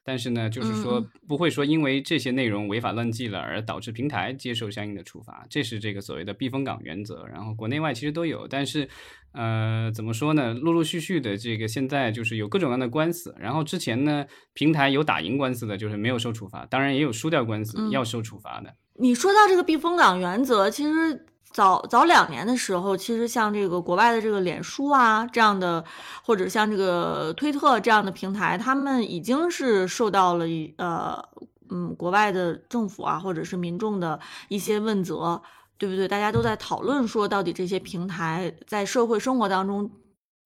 [0.04, 7.26] 但是呢，就是说不会说因为这些内容违法乱纪了而导致平台接受相应的处罚，这是这个所谓的避风港原则。
[7.28, 8.90] 然后国内外其实都有，但是
[9.34, 10.54] 呃，怎么说呢？
[10.54, 13.36] 陆陆续续的这个现在就是有各种各样的官司。
[13.40, 18.76] 然后之前呢，平台有打赢官司的，就是没有受处罚；当然也有输掉官司要受处罚的。
[19.00, 21.28] 你说到这个避风港原则，其实。
[21.54, 25.84] 早早两年的时候，其实像这个国外的这个脸书啊这样的，
[26.24, 31.22] 或者像这个推特这样的平台，他们已经是受到了一呃
[31.70, 35.42] 嗯国外的政府啊或者是民众的一些问责，
[35.78, 36.08] 对不对？
[36.08, 39.92] 大家都在讨论说，到底这些平台在社会生活当中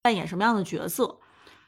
[0.02, 1.20] 扮演什么样的角色？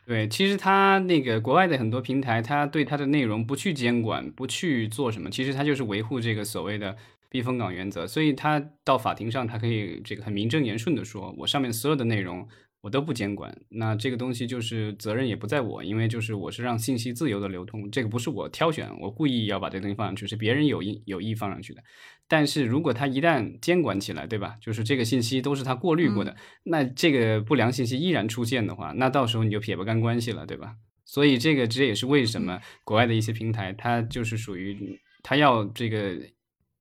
[0.07, 6.95] 对，其实他那个国外的很多平台，他对它的内容不去监管，不去做什么，其实他就是维护这个所谓的。
[7.29, 12.47] 避风港原则，所以他到法庭上，他可以这个很名正言顺的说，我上面所有的内容
[12.81, 21.81] 我都不监管，那这个东西就是责任也不在我，因为就是我是让信息自由的流通，这个不是我挑选，我故意要把这个东西放上去，是别人有意有意放上去的。
[22.29, 24.57] 但是如果他一旦监管起来，对吧？
[24.61, 30.75] 就是这个信息都是他过滤过的，那这个不良信息依然出现的话，那到时候你就撇不干关系了，对吧？
[31.05, 36.17] 所以这个这也是为什么国外的一些平台，它就是属于它要这个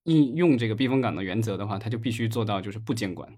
[0.06, 3.28] 应用这个避风港的原则的话，它就必须做到就是不监管。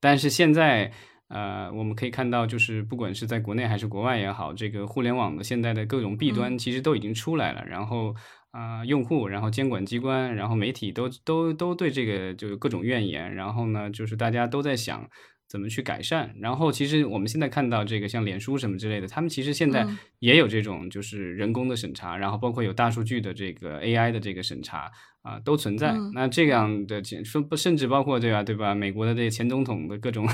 [0.00, 0.92] 但是现在，
[1.28, 7.64] 呃，我们可以看到，就是不管是在国内还是国外也好，这个互联网的现在的各种弊端其实都已经出来了。
[7.64, 8.14] 然后
[8.50, 13.34] 啊，用户，然后监管机关，然后媒体都都都对这个就有各种怨言。
[13.34, 15.08] 然后呢，就是大家都在想。
[15.46, 16.34] 怎么去改善？
[16.40, 19.86] 然后其实我们现在看到这个像脸书什么之类的，他们其实现在
[20.18, 24.90] 也有这种就是人工的审查，然后包括有大数据的这个 AI 的这个审查。
[25.24, 25.96] 啊，都存在。
[26.12, 28.74] 那这样的前说不，甚至包括对吧，对吧？
[28.74, 30.28] 美国的这前总统的各种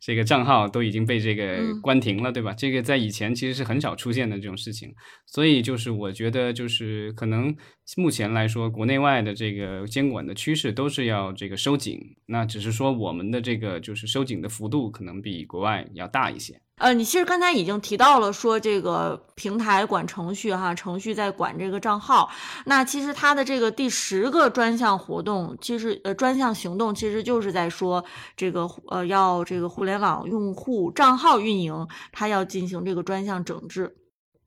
[0.00, 2.54] 这个账号都已经被这个关停了，对吧？
[2.54, 4.94] 这个在以前其实是很少出现的这种事情。
[5.26, 7.54] 所以就是我觉得，就是可能
[7.98, 12.00] 目前来说，国内外的这个监管的趋势都是要这个收紧。
[12.24, 16.58] 那只是说我们的这个就是收紧的幅度可能比国外要大一些。
[16.80, 22.30] 呃，你其实刚才已经提到了，说这个平台管程序，哈，程序在管这个账号。
[22.64, 28.02] 那其实它的这个第十个专项活动，其实呃专项行动，其实就是在说
[28.34, 33.94] 这个呃要这个互联网用户账号运营，它要进行这个专项整治。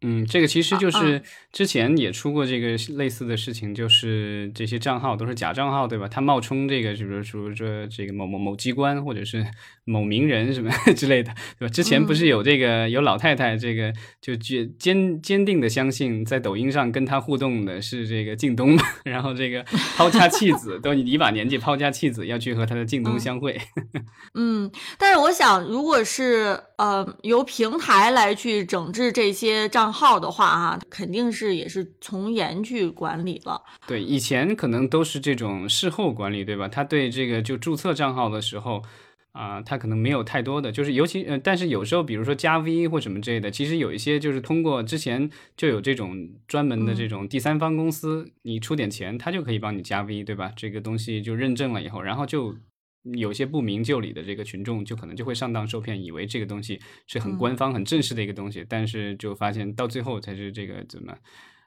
[0.04, 6.08] 嗯，这个其实就是之前也出过这个类似的事情，就是这些账号都是假账号，对吧？
[6.08, 9.46] 他冒充这个，就是说说这个某某某机关或者是
[9.86, 11.72] 某名人什么 之类的，对吧？
[11.72, 19.64] 之前不是有这个有老太太，这个就坚坚坚定的相信，在抖音上跟他互动的是这个靳东， 然后这个
[19.96, 23.58] 抛家弃子，都一把年纪抛家弃子要去和他的靳东相会。
[24.36, 29.94] 嗯，但是我想，如果是呃由平台来去整治这些账。
[29.94, 33.62] 号的话啊，肯定是也是从严去管理了。
[33.86, 36.68] 对，以前可能都是这种事后管理，对吧？
[36.68, 38.82] 他对这个就注册账号的时候
[39.34, 50.52] 啊，他可能没有太多的，就是尤其呃，但是有时候比如说加 V 或什么之类的，其实有一些就是通过之前就有这种专门的这种第三方公司，你出点钱，他就可以帮你加 V，对吧？
[50.56, 52.56] 这个东西就认证了以后，然后就。
[53.12, 61.14] 有些不明就里的这个群众，就可能就会上当受骗，以为这个东西是很官方、很正式的一个东西，但是就发现到最后才是这个怎么，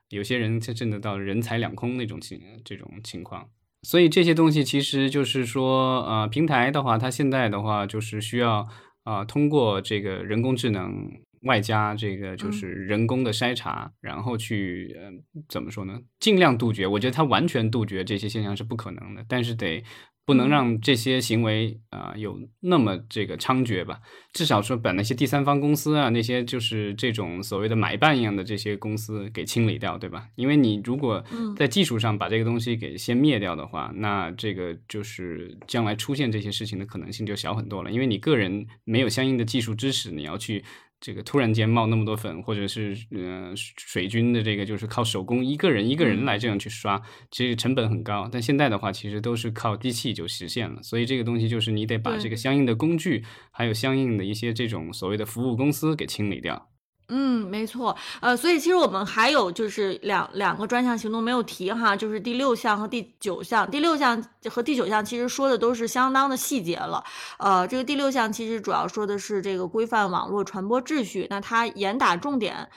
[0.08, 3.50] 有些人才挣得到人财两空那种情这种情况。
[3.82, 8.66] 所以这些东西其实就是说，呃，平台的话，它现在的话就是需要
[9.04, 11.10] 啊，通过这个人工智能
[11.42, 15.10] 外加这个就是人工的筛查，然后去呃
[15.50, 16.00] 怎么说呢？
[16.18, 16.86] 尽量杜绝。
[16.86, 19.84] 我觉得它完全杜绝这些现象是不可能的，但是得。
[20.26, 24.00] 不能让这些行为啊有那么这个猖獗吧？
[24.32, 30.26] 至少说把那些第三方公司啊，那些就是这种所谓的买办一样的这些公司给清理掉，对吧？
[30.34, 31.24] 因为你如果
[31.56, 37.90] 在技术上把这个东西给先灭掉的话，那这个就是将来出现这些事情的可能性就小很多了。
[37.90, 40.64] 因为你个人没有相应的技术知识，你要去。
[41.00, 48.28] 这个突然间冒那么多粉，或者是呃水军的这个，就是靠手工一个人一个人来这样去刷，其实成本很高。
[48.32, 50.82] 但现在的话，其实都是靠机器就实现了。
[50.82, 56.70] 所以这个东西就是你得把这个相应的工具，还有相应的一些这种所谓的服务公司给清理掉。
[57.08, 63.70] 嗯，没错，呃，所以其实我们还有就是两两个专项行动没有提哈，就是第六项和第九项。
[63.70, 67.04] 第六项和第九项其实说的都是相当的细节了，
[67.38, 72.68] 呃，这个第六项其实主要说的是这个规范网络传播秩序，那它严打重点，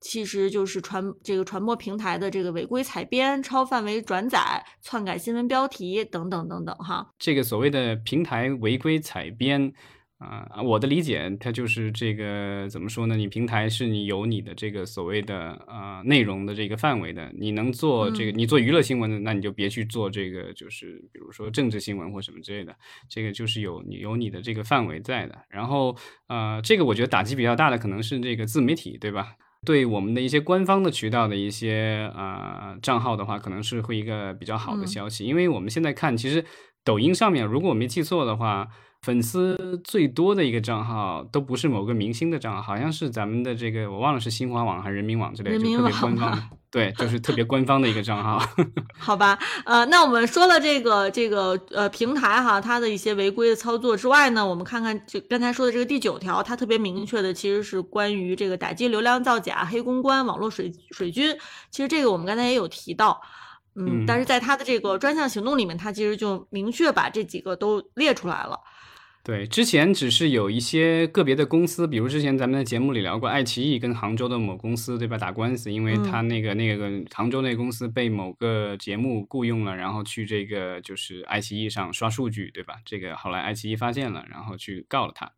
[0.00, 7.12] 其实就是传这个传播平台的这个违规采编、超范围转载、篡改新闻标题等等等等哈。
[7.20, 9.72] 这个所谓的平台违规采编。
[10.18, 13.14] 啊，我的理解，它就是这个怎么说呢？
[13.16, 22.74] 你平台是你有你的这个所谓的呃内容的这个范围的，你能做这个，你做娱乐新闻的，那你就别去做这个，就是比如说政治新闻或什么之类的，
[23.10, 25.36] 这个就是有你有你的这个范围在的。
[25.50, 25.94] 然后
[26.28, 29.34] 呃，这个我觉得打击比较大的可能是这个自媒体，对吧？
[29.66, 36.42] 对我们的一些官方的渠道的一些呃账号的话，可能是会一个比较好的消息，因为我们现在看，其实
[36.82, 38.66] 抖音上面，如果我没记错的话。
[39.06, 46.50] 粉丝最多的一个账号都不是某个明星的账号，好像是咱们的这个，我忘了是新华网还是人民网之类的，就特别官方。
[46.72, 48.44] 对，就是特别官方的一个账号。
[48.98, 61.32] 好吧，呃，那我们说了这个这个呃平台哈，它的一些违规的操作之外呢，我们看看就刚才说的这个第九条，它特别明确的其实是关于这个打击流量造假、黑公关、网络水水军。
[61.70, 63.22] 其实这个我们刚才也有提到。
[63.78, 68.58] 嗯，但是在他的这个专项行动里面，他其实就明确把这几个都列出来了。
[69.26, 75.18] 对，之前只是有一些个别的公司，比如之前咱们的节目里聊过，爱奇艺跟杭州的某公司，对吧？
[75.18, 82.76] 打官司，因为他那个那个杭州那个公司被某个节目雇佣了，然后去这个就是爱奇艺上刷数据，对吧？
[82.84, 85.32] 这个后来爱奇艺发现了，然后去告了他。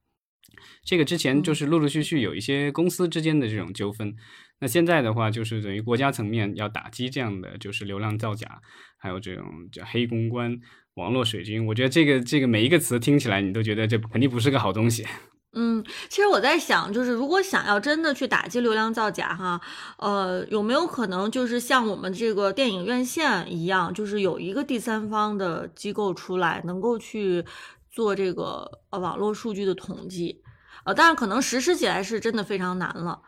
[0.85, 4.15] 这个之前就是陆陆续续有一些公司之间的这种纠纷，
[4.61, 8.61] 那现在的话就是等于国家层面要打击这样的就是流量造假，
[8.99, 10.61] 还有这种叫黑公关。
[10.99, 15.07] 网络水军，我觉得这个这个每一个词听起来，你都觉得这肯定不是个好东西。
[15.55, 19.61] 嗯，其实我在想，就是如果想要真的去打击流量造假，哈，
[19.97, 27.45] 呃，有没有可能就是像我们这个电影院线一样，就是有一个第三方的机构出来，能够去
[27.91, 30.43] 做这个呃网络数据的统计？
[30.85, 33.21] 呃，但是可能实施起来是真的非常难了。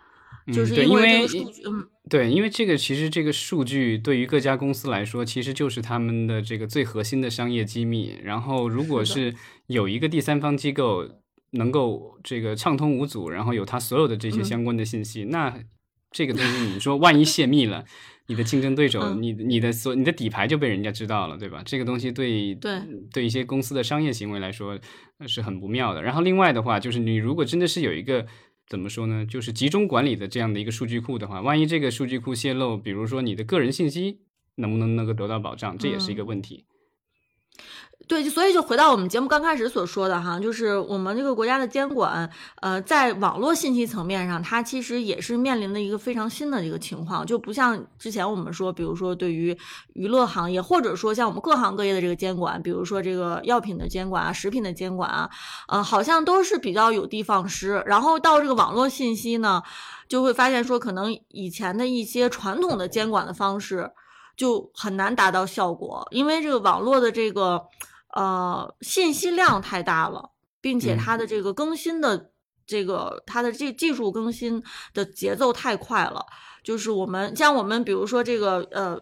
[0.53, 1.27] 就是因为
[1.67, 8.19] 嗯，对，因为这个其实这个数据对于各家公司来说，其实就是他们的这个最核心的商业机密。
[8.25, 9.33] 然后，如果是
[9.69, 11.09] 有一个第三方机构
[11.53, 15.57] 能够这个畅通无阻，然后有他所有的这些相关的信息，那
[16.11, 17.85] 这个东西你说万一泄密了，
[18.27, 21.63] 你的竞争对手，你你的所你的底牌就被人家知道了，对吧？
[21.65, 22.83] 这个东西对对
[23.13, 24.77] 对一些公司的商业行为来说
[25.29, 26.03] 是很不妙的。
[26.03, 28.27] 然后另外的话，就是你如果真的是有一个。
[28.71, 29.27] 怎么说呢？
[29.27, 34.21] 就是集中管理的这样的一个数据库的话，万一这个数据库泄露，比如说你的个人信息
[34.55, 36.65] 能不能能够得到保障，这也是一个问题。
[38.11, 42.29] 对，所以就回到我们节目刚开始所说的哈，就是我们这个国家的监管，
[42.61, 49.57] 呃，在网络信息层面上，它其实也是面临的一个非常新的一个情况，就不像之前我们说，比如说对于
[49.93, 55.31] 娱乐行业，或者说像我们各行各业的这个监管，比如说这个药品的监管啊、食品的监管啊，
[55.69, 57.81] 呃，好像都是比较有的放矢。
[57.87, 59.63] 然后到这个网络信息呢，
[60.09, 63.89] 就会发现说，可能以前的一些传统的监管的方式
[64.37, 67.63] 就很难达到效果，因为这个网络的这个。
[68.15, 70.31] 呃，信息量太大了，
[70.61, 72.31] 并且它的这个更新的
[72.67, 76.25] 这个它的这技术更新的节奏太快了。
[76.63, 79.01] 就是我们像我们比如说这个呃，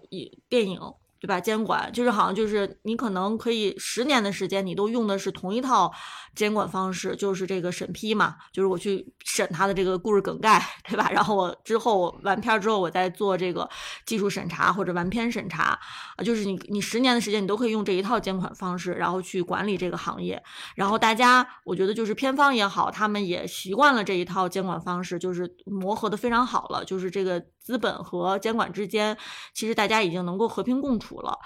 [0.49, 0.81] 电影
[1.21, 1.41] 对吧？
[1.41, 5.93] 监管就是好像就是你可能可以十年的时间，你都用的是同一套。
[6.35, 11.11] 监管方式就是这个审批嘛，就是我去审他的这个故事梗概，对吧？
[11.11, 13.69] 然后我之后完片之后，我再做这个
[14.07, 15.77] 技术审查或者完片审查
[16.17, 20.41] 啊，就是你你十年的时间，你都可以用这一套监管方式，然后去管理这个行业。
[20.77, 26.85] 然后大家，我觉得就是片方也好，他们也习惯了这一套监管方式，就是磨合的非常好了。
[26.85, 29.15] 就是这个资本和监管之间，
[29.53, 31.39] 其实大家已经能够和平共处了。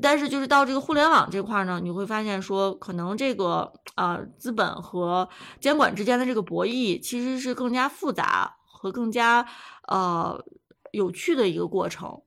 [0.00, 9.44] 但是就是到这个互联网这块呢，你会发现说，可能这个啊资本和监管之间的这个博弈，其实是更加复杂和更加
[9.88, 10.40] 呃
[10.92, 12.22] 有趣的一个过程。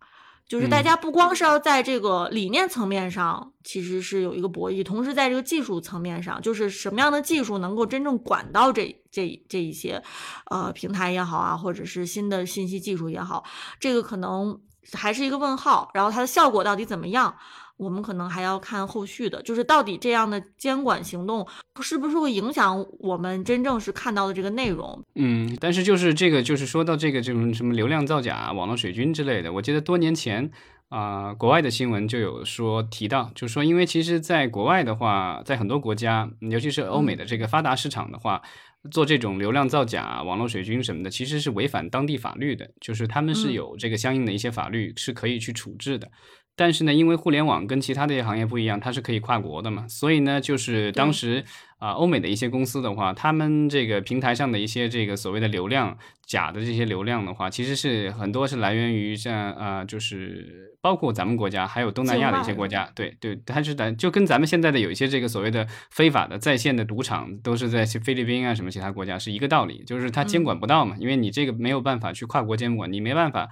[0.49, 10.03] 就是大家不光是要在这个理念层面上，其实是有一个博弈，同时在这个技术层面上，就是什么样的技术能够真正管到这这这一些
[10.49, 13.45] 呃平台也好啊，或者是新的信息技术也好，
[13.79, 14.59] 这个可能。
[14.93, 17.37] 还是一个问号，然后它的效果到底怎么样？
[17.79, 21.47] 我们可能还要看后续的，就是到底这样的监管行动
[21.81, 25.01] 是不是会影响我们真正是看到的这个内容？
[25.15, 30.51] 嗯，但是就是这个，就是说到这个这种什么流量造假、网络水军之类的，我记得多年前
[30.89, 38.41] 啊，国外的新闻就有说提到，就是说，因为其实在国外的话，在很多国家，尤其是欧美的这个发达市场的话。
[38.91, 46.09] 做这种流量造假、网络水军什么的，其实是违反当地法律的，就是他们是有这个相应的一些法律是可以去处置的。
[46.59, 51.45] 但是呢，因为互联网跟其他的一些行业不一样，它是可以跨国的嘛，所以呢，就是当时。
[51.79, 73.47] 啊，欧美的一些公司的话，他们这个平台上的一些这个所谓的流量假的这些流量的话，其实是很多是来源于像啊，就是包括咱们国家还有东南亚的一些国家，对对，它是咱，就跟咱们现在的有一些这个所谓的非法的在线的赌场，都是在菲律宾啊什么其他国家是一个道理，就是它监管不到嘛，因为你这个没有办法去跨国监管，你没办法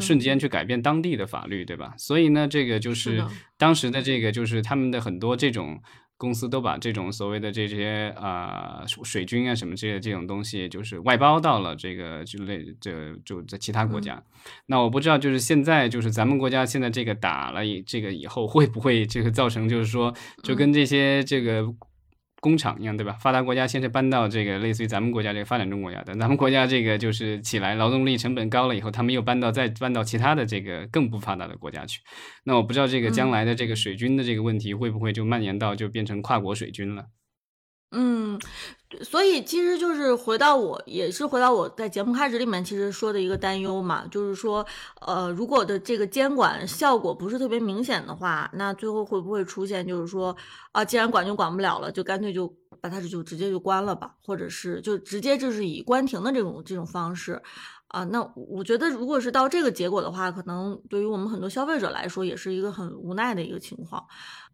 [0.00, 1.94] 瞬间去改变当地的法律，对吧？
[1.98, 3.24] 所以呢，这个就是
[3.56, 5.80] 当时的这个就是他们的很多这种。
[6.18, 14.22] 公司都把这种所谓的这些啊水军啊什么这些这种东西，就是外包到了这个就类这就在其他国家。
[14.64, 21.66] 那我不知道，就是现在就是咱们国家现在这个打了这个以后，会不会这个造成就是说就跟这些这个。
[22.46, 23.16] 工厂一样，对吧？
[23.20, 32.00] 发达国家先是搬到这个类似于咱们国家这个发展中国家，的咱们国家这个就是起来，劳动力成本高了以后，他们又搬到再搬到其他的这个更不发达的国家去。
[32.44, 37.02] 那我不知道这个将来的这个水军的这个问题会不会就蔓延到就变成跨国水军了。
[37.02, 37.25] 嗯，
[37.92, 38.38] 嗯
[39.02, 44.64] 所以其实就是回到我，也是回到我在节目开始里面其实说的一个担忧嘛，就是说，
[45.00, 50.34] 呃，如果的这个监管效果不是特别明显的话，那最后会不会出现就是说，
[50.72, 52.46] 啊，既然管就管不了了，就干脆就
[52.80, 57.42] 把它就直接就关了吧，或者是就直接就是以关停的这种这种方式。
[57.88, 64.04] 啊，那我觉得，如果是到这个结果的话，可能对于我们很多消费者来说，也是一个很无奈的一个情况。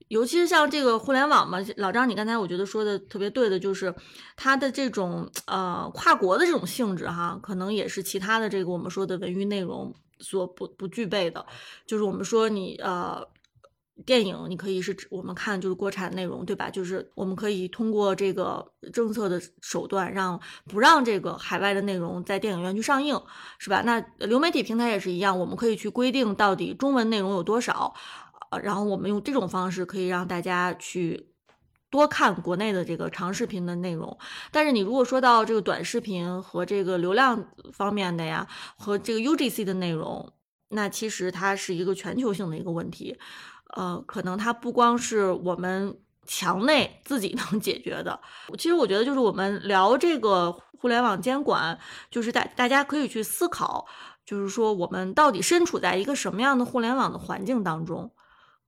[0.09, 3.95] 尤其是像这个互联网嘛，老张，你刚才我觉得说的特别对的，就是
[4.37, 11.47] 它的这种呃跨国的这种性质哈，可能也是其他的这个我们说的文娱内容所不不具备的。
[11.87, 13.26] 就是我们说你呃。
[14.07, 16.68] 电影你可以是我们看就是国产内容，对吧？
[16.70, 23.20] 就是我们可以通过这个政策的手段，让不让这个海外的内容在电影院去上映，
[23.59, 23.82] 是吧？
[23.84, 27.95] 那流媒体平台也是一样，我们可以去规定到底中文内容有多少，
[28.51, 31.28] 呃，然后我们用这种方式可以让大家去
[31.90, 34.18] 多看国内的这个长视频的内容。
[34.51, 40.32] 但是你如果说到这个短视频和这个流量方面的呀，和这个 UGC 的内容，
[40.70, 43.18] 那其实它是一个全球性的一个问题。
[43.73, 48.18] 呃，可能它不光是我们墙内 自己能解决的。
[48.57, 51.79] 其实我觉得，就是我们聊这个互联网监管，
[52.11, 53.87] 就是大大家可以去思考，
[54.25, 58.11] 就是说我们到底身处在一个什么样的互联网的环境当中。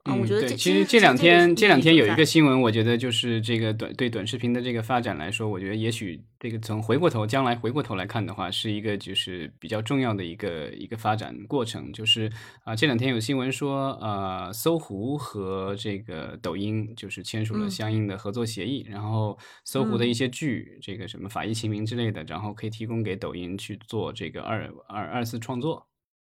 [0.07, 11.91] 嗯，我觉得其实这两天这两天有一个新闻，我觉得就是这个短对短视频的这个发展来说，我觉得也许这个从回过头将来回过头来看的话，是一个就是比较重要的一个一个发展过程。
[11.91, 12.31] 就是
[12.65, 25.87] 啊，这两天有新闻说，呃，搜狐和这个抖音就是签署了相应的合作协议，然后搜狐的一些剧，这个什么法医秦明之类的，然后可以提供给抖音去做这个二二二次创作。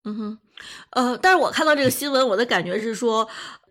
[0.04, 0.38] 嗯哼，
[0.90, 3.28] 呃，但是我看到这个新闻，我的感觉是说，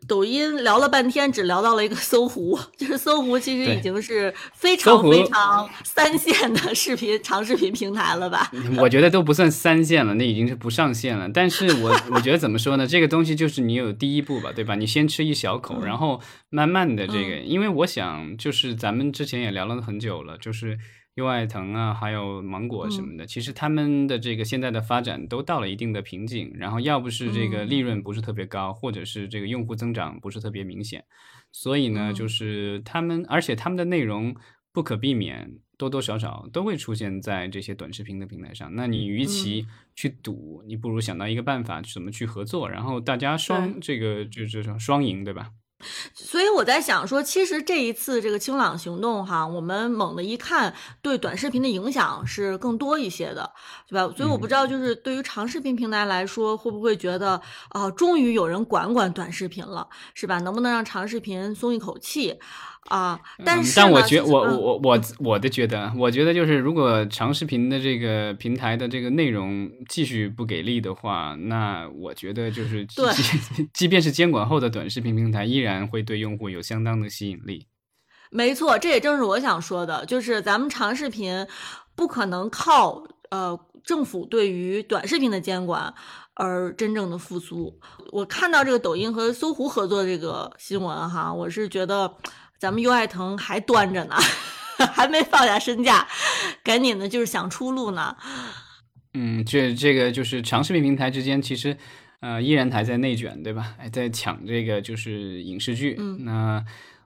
[0.08, 8.52] 抖音聊了半天，只聊到了一个搜狐， 就是搜狐其实已经是非常非常三线的视频长视频平台了吧？
[8.78, 11.28] 我觉得都不算三线了，那已经是不上线了。
[11.28, 12.86] 但是我我觉得怎么说呢？
[12.86, 14.76] 这个东西就是你有第一步吧，对吧？
[14.76, 16.22] 你先吃一小口，然后
[16.52, 20.78] 慢慢的这个，因为我想就是咱们之前也聊了很久了，就是。
[21.20, 31.04] 优爱腾啊，还有芒果什么的，其实他们的这个现在的发展都到了一定的瓶颈，然后要不是这个利润不是特别高，或者是这个用户增长不是特别明显，
[31.52, 34.34] 所以呢，就是他们，而且他们的内容
[34.72, 38.74] 不可避免，多多少少都会出现在这些短视频的平台上。
[38.76, 45.52] 那你与其去赌，你不如想到一个办法，怎么去合作，然后大家双这个就是说双赢，对吧？
[46.14, 53.50] 所以我在想说，其实这一次这个清朗行动哈，我们猛的一看，对短视频的影响是更多一些的，
[53.88, 54.14] 对吧？
[54.18, 60.40] 所以我不知道，就是对于长视频平台来说，会不会觉得啊，终于有人管管短视频了，是吧？
[60.40, 62.40] 能不能让长视频松一口气？
[62.88, 73.04] 啊，但是，但我觉我我我我我的觉得，我觉得就是如果长视频的这个平台的这个内容继续不给力的话，那我觉得就是即
[73.74, 77.68] 即便是监管后的短视频平台，依然会对用户有相当的吸引力。
[78.32, 81.46] 没错，这也正是我想说的，就是咱们长视频
[81.96, 85.94] 不可能靠呃政府对于短视频的监管
[86.34, 87.80] 而真正的复苏。
[88.12, 92.16] 我看到这个抖音和搜狐合作这个新闻哈，我是觉得。
[92.60, 94.16] 咱们优爱腾还端着呢，
[94.94, 96.06] 还没放下身价，
[96.62, 98.18] 赶紧的就是想出路呢。
[99.14, 101.78] 嗯，这这个就是长视频平台之间其实
[102.20, 103.76] 呃依然还在内卷，对吧？
[103.78, 105.96] 还在抢这个就是影视剧。
[105.98, 106.64] 嗯，那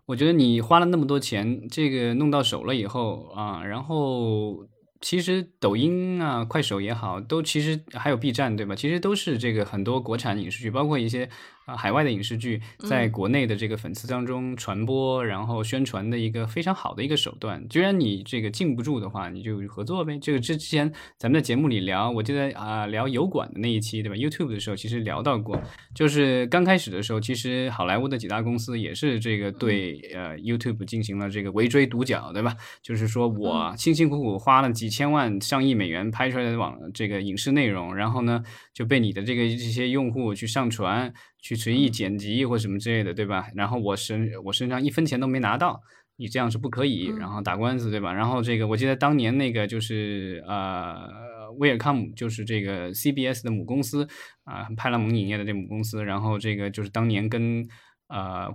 [0.08, 4.68] 我觉得你花了那么多钱，这个弄到手了以后啊，然后。
[5.06, 8.74] 其实抖音啊、快手也好，都其实还有 B 站，对吧？
[8.74, 11.30] 其实都是这个很多国产影视剧，包括一些
[11.66, 17.68] 啊海外的影视剧，在国内的这个粉丝当中传播，然后宣传的一个非常好的一个手段。
[17.68, 20.18] 既然你这个禁不住的话，你就合作呗。
[20.18, 25.62] 这个之前咱们在节目里聊，我记得啊聊油管的那一期，对吧？YouTube 的时候其实聊到过，
[25.94, 32.56] 就是刚开始的时候，其实好莱坞的几大公司也是这个对呃 YouTube 进行了这个围追堵剿，对吧？
[32.82, 34.94] 就是说我辛辛苦苦花了几。
[34.94, 38.44] 千万上亿美元拍出来的网这个影视内容，然后呢
[38.74, 43.48] 就被你的这个这些用户去上传、去随意剪辑或什么之类的，对吧？
[43.56, 45.80] 然后我身我身上一分钱都没拿到，
[46.18, 48.12] 你这样是不可以，然后打官司，对吧？
[48.14, 54.08] 然后这个我记得当年那个就是呃威尔康姆，就是这个 CBS 的母公司
[54.44, 57.66] 啊，派拉蒙影业的这母公司，然后这个就是当年跟
[58.08, 58.54] 呃。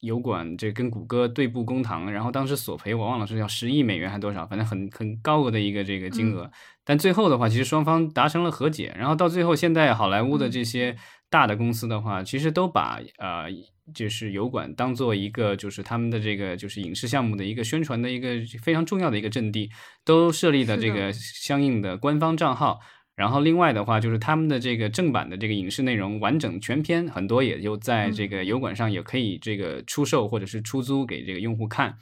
[0.00, 6.50] 油管这跟谷歌对簿公堂，然后当时索赔我忘了是要十亿美元还多少，反正很很高额的一个这个金额。
[6.84, 10.96] 但最后的话，其实双方达成了和解，然后到最后现在好莱坞的这些
[11.28, 13.46] 大的公司的话，其实都把呃
[13.94, 19.70] 就是油管当做一个就是他们的这个就是影视项目的一个宣传的一个非常重要的一个阵地，
[20.04, 22.80] 都设立的这个相应的官方账号。
[23.18, 31.98] 然后另外的话，就是他们的这个正版的这个影视内容完整全篇，很多也就在这个油管上也可以这个出售或者是出租给这个用户看。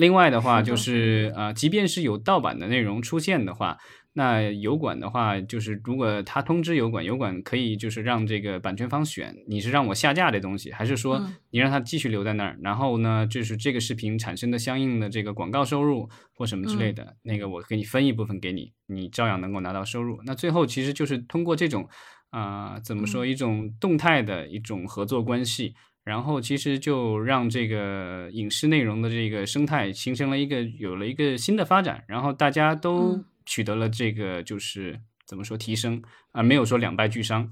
[0.00, 3.76] 另外的话，就是呃，即便是有盗版的内容出现的话。
[4.12, 12.58] 那油管的话，就是如果他通知油管，油管可以就是让这个版权方选，你是让我下架这东西，还是说你让他继续留在那儿？
[12.60, 20.20] 然后呢，就是这个视频产生的相应的这个广告收入或什么之类的，那个我给你分一部分给你，你照样能够拿到收入。
[20.26, 21.88] 那最后其实就是通过这种
[22.30, 25.74] 啊，怎么说一种动态的一种合作关系，
[26.04, 33.24] 然后其实就让这个影视内容的这个生态形成了一个有了一个新的发展，然后大家都。
[33.46, 37.50] 取得了这个就是怎么说提升啊，没有说两败俱伤。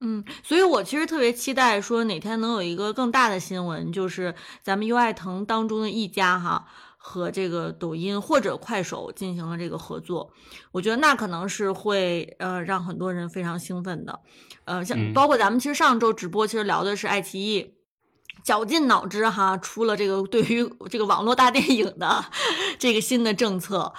[0.00, 6.66] 嗯，所以我其实特别期待说哪天能有一个更大的新闻，就是咱们优爱腾当中的一家哈
[7.00, 10.30] 和这个抖音或者快手进行了这个合作，
[10.72, 14.20] 我觉得那可能是会呃让很多人非常兴奋的。
[14.64, 17.77] 呃，像包括咱们其实上周直播其实聊的是爱奇艺。
[18.48, 22.24] 绞尽脑汁哈，出了这个对于这个网络大电影的
[22.78, 23.92] 这个新的政策，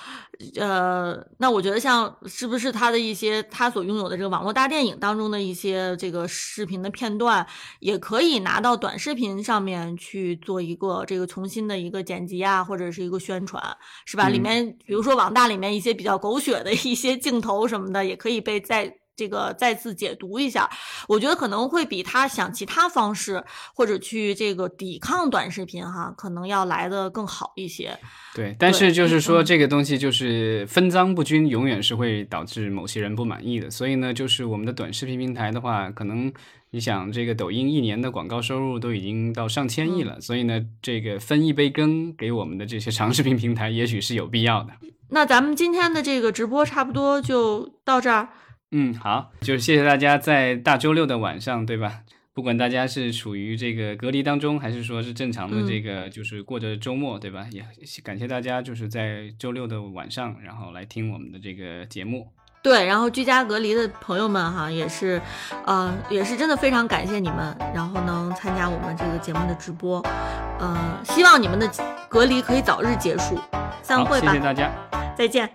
[0.55, 7.45] 呃，那我觉得像是不是他的一些他所拥有的这个网络大电影当中的一些这个视频的片段，
[7.79, 13.63] 也可以拿到短视频上面去做一个这个重新的一个剪辑啊，或者是一个宣传，
[14.05, 14.29] 是吧？
[14.29, 18.98] 里面比如说网大里面一些比较狗血的一些镜头什么的，也可以被在。
[19.19, 20.69] 这个再次解读一下，
[21.09, 23.43] 我觉得可能会比他想其他方式
[23.75, 27.99] 或者去这个抵抗短视频哈，可能要来的更好一些。
[28.33, 33.69] 对，但是就是说这个东西就是分赃不均，永远是会导致某些人不满意的。
[33.69, 36.31] 所以呢，就是我们的短视频平台的话，可能
[36.69, 44.71] 你想这个抖音一年的广告收入都已经到上千亿了，所以呢，这个分一杯羹给我们的这些长视频平台，也许是有必要的。
[45.09, 48.29] 那咱们今天的这个直播差不多就到这儿。
[48.71, 52.01] 嗯，好，就是谢谢大家在大周六的晚上，对吧？
[52.33, 57.47] 不管大家是处于这个隔离当中，还是说是正常的这个，就是过着周末，对吧？
[57.51, 57.65] 也
[58.01, 62.31] 感谢大家就是在周六的晚上，然后来听我们的这个节目。
[62.61, 65.21] 对，然后居家隔离的朋友们哈，也是，
[65.65, 69.99] 呃，也是真的非常感谢你们，然后能参加我们这个节目的直播，
[70.59, 71.69] 呃，希望你们的
[72.09, 73.39] 隔离可以早日结束。
[73.81, 74.71] 散会吧，谢谢大家，
[75.17, 75.49] 再见。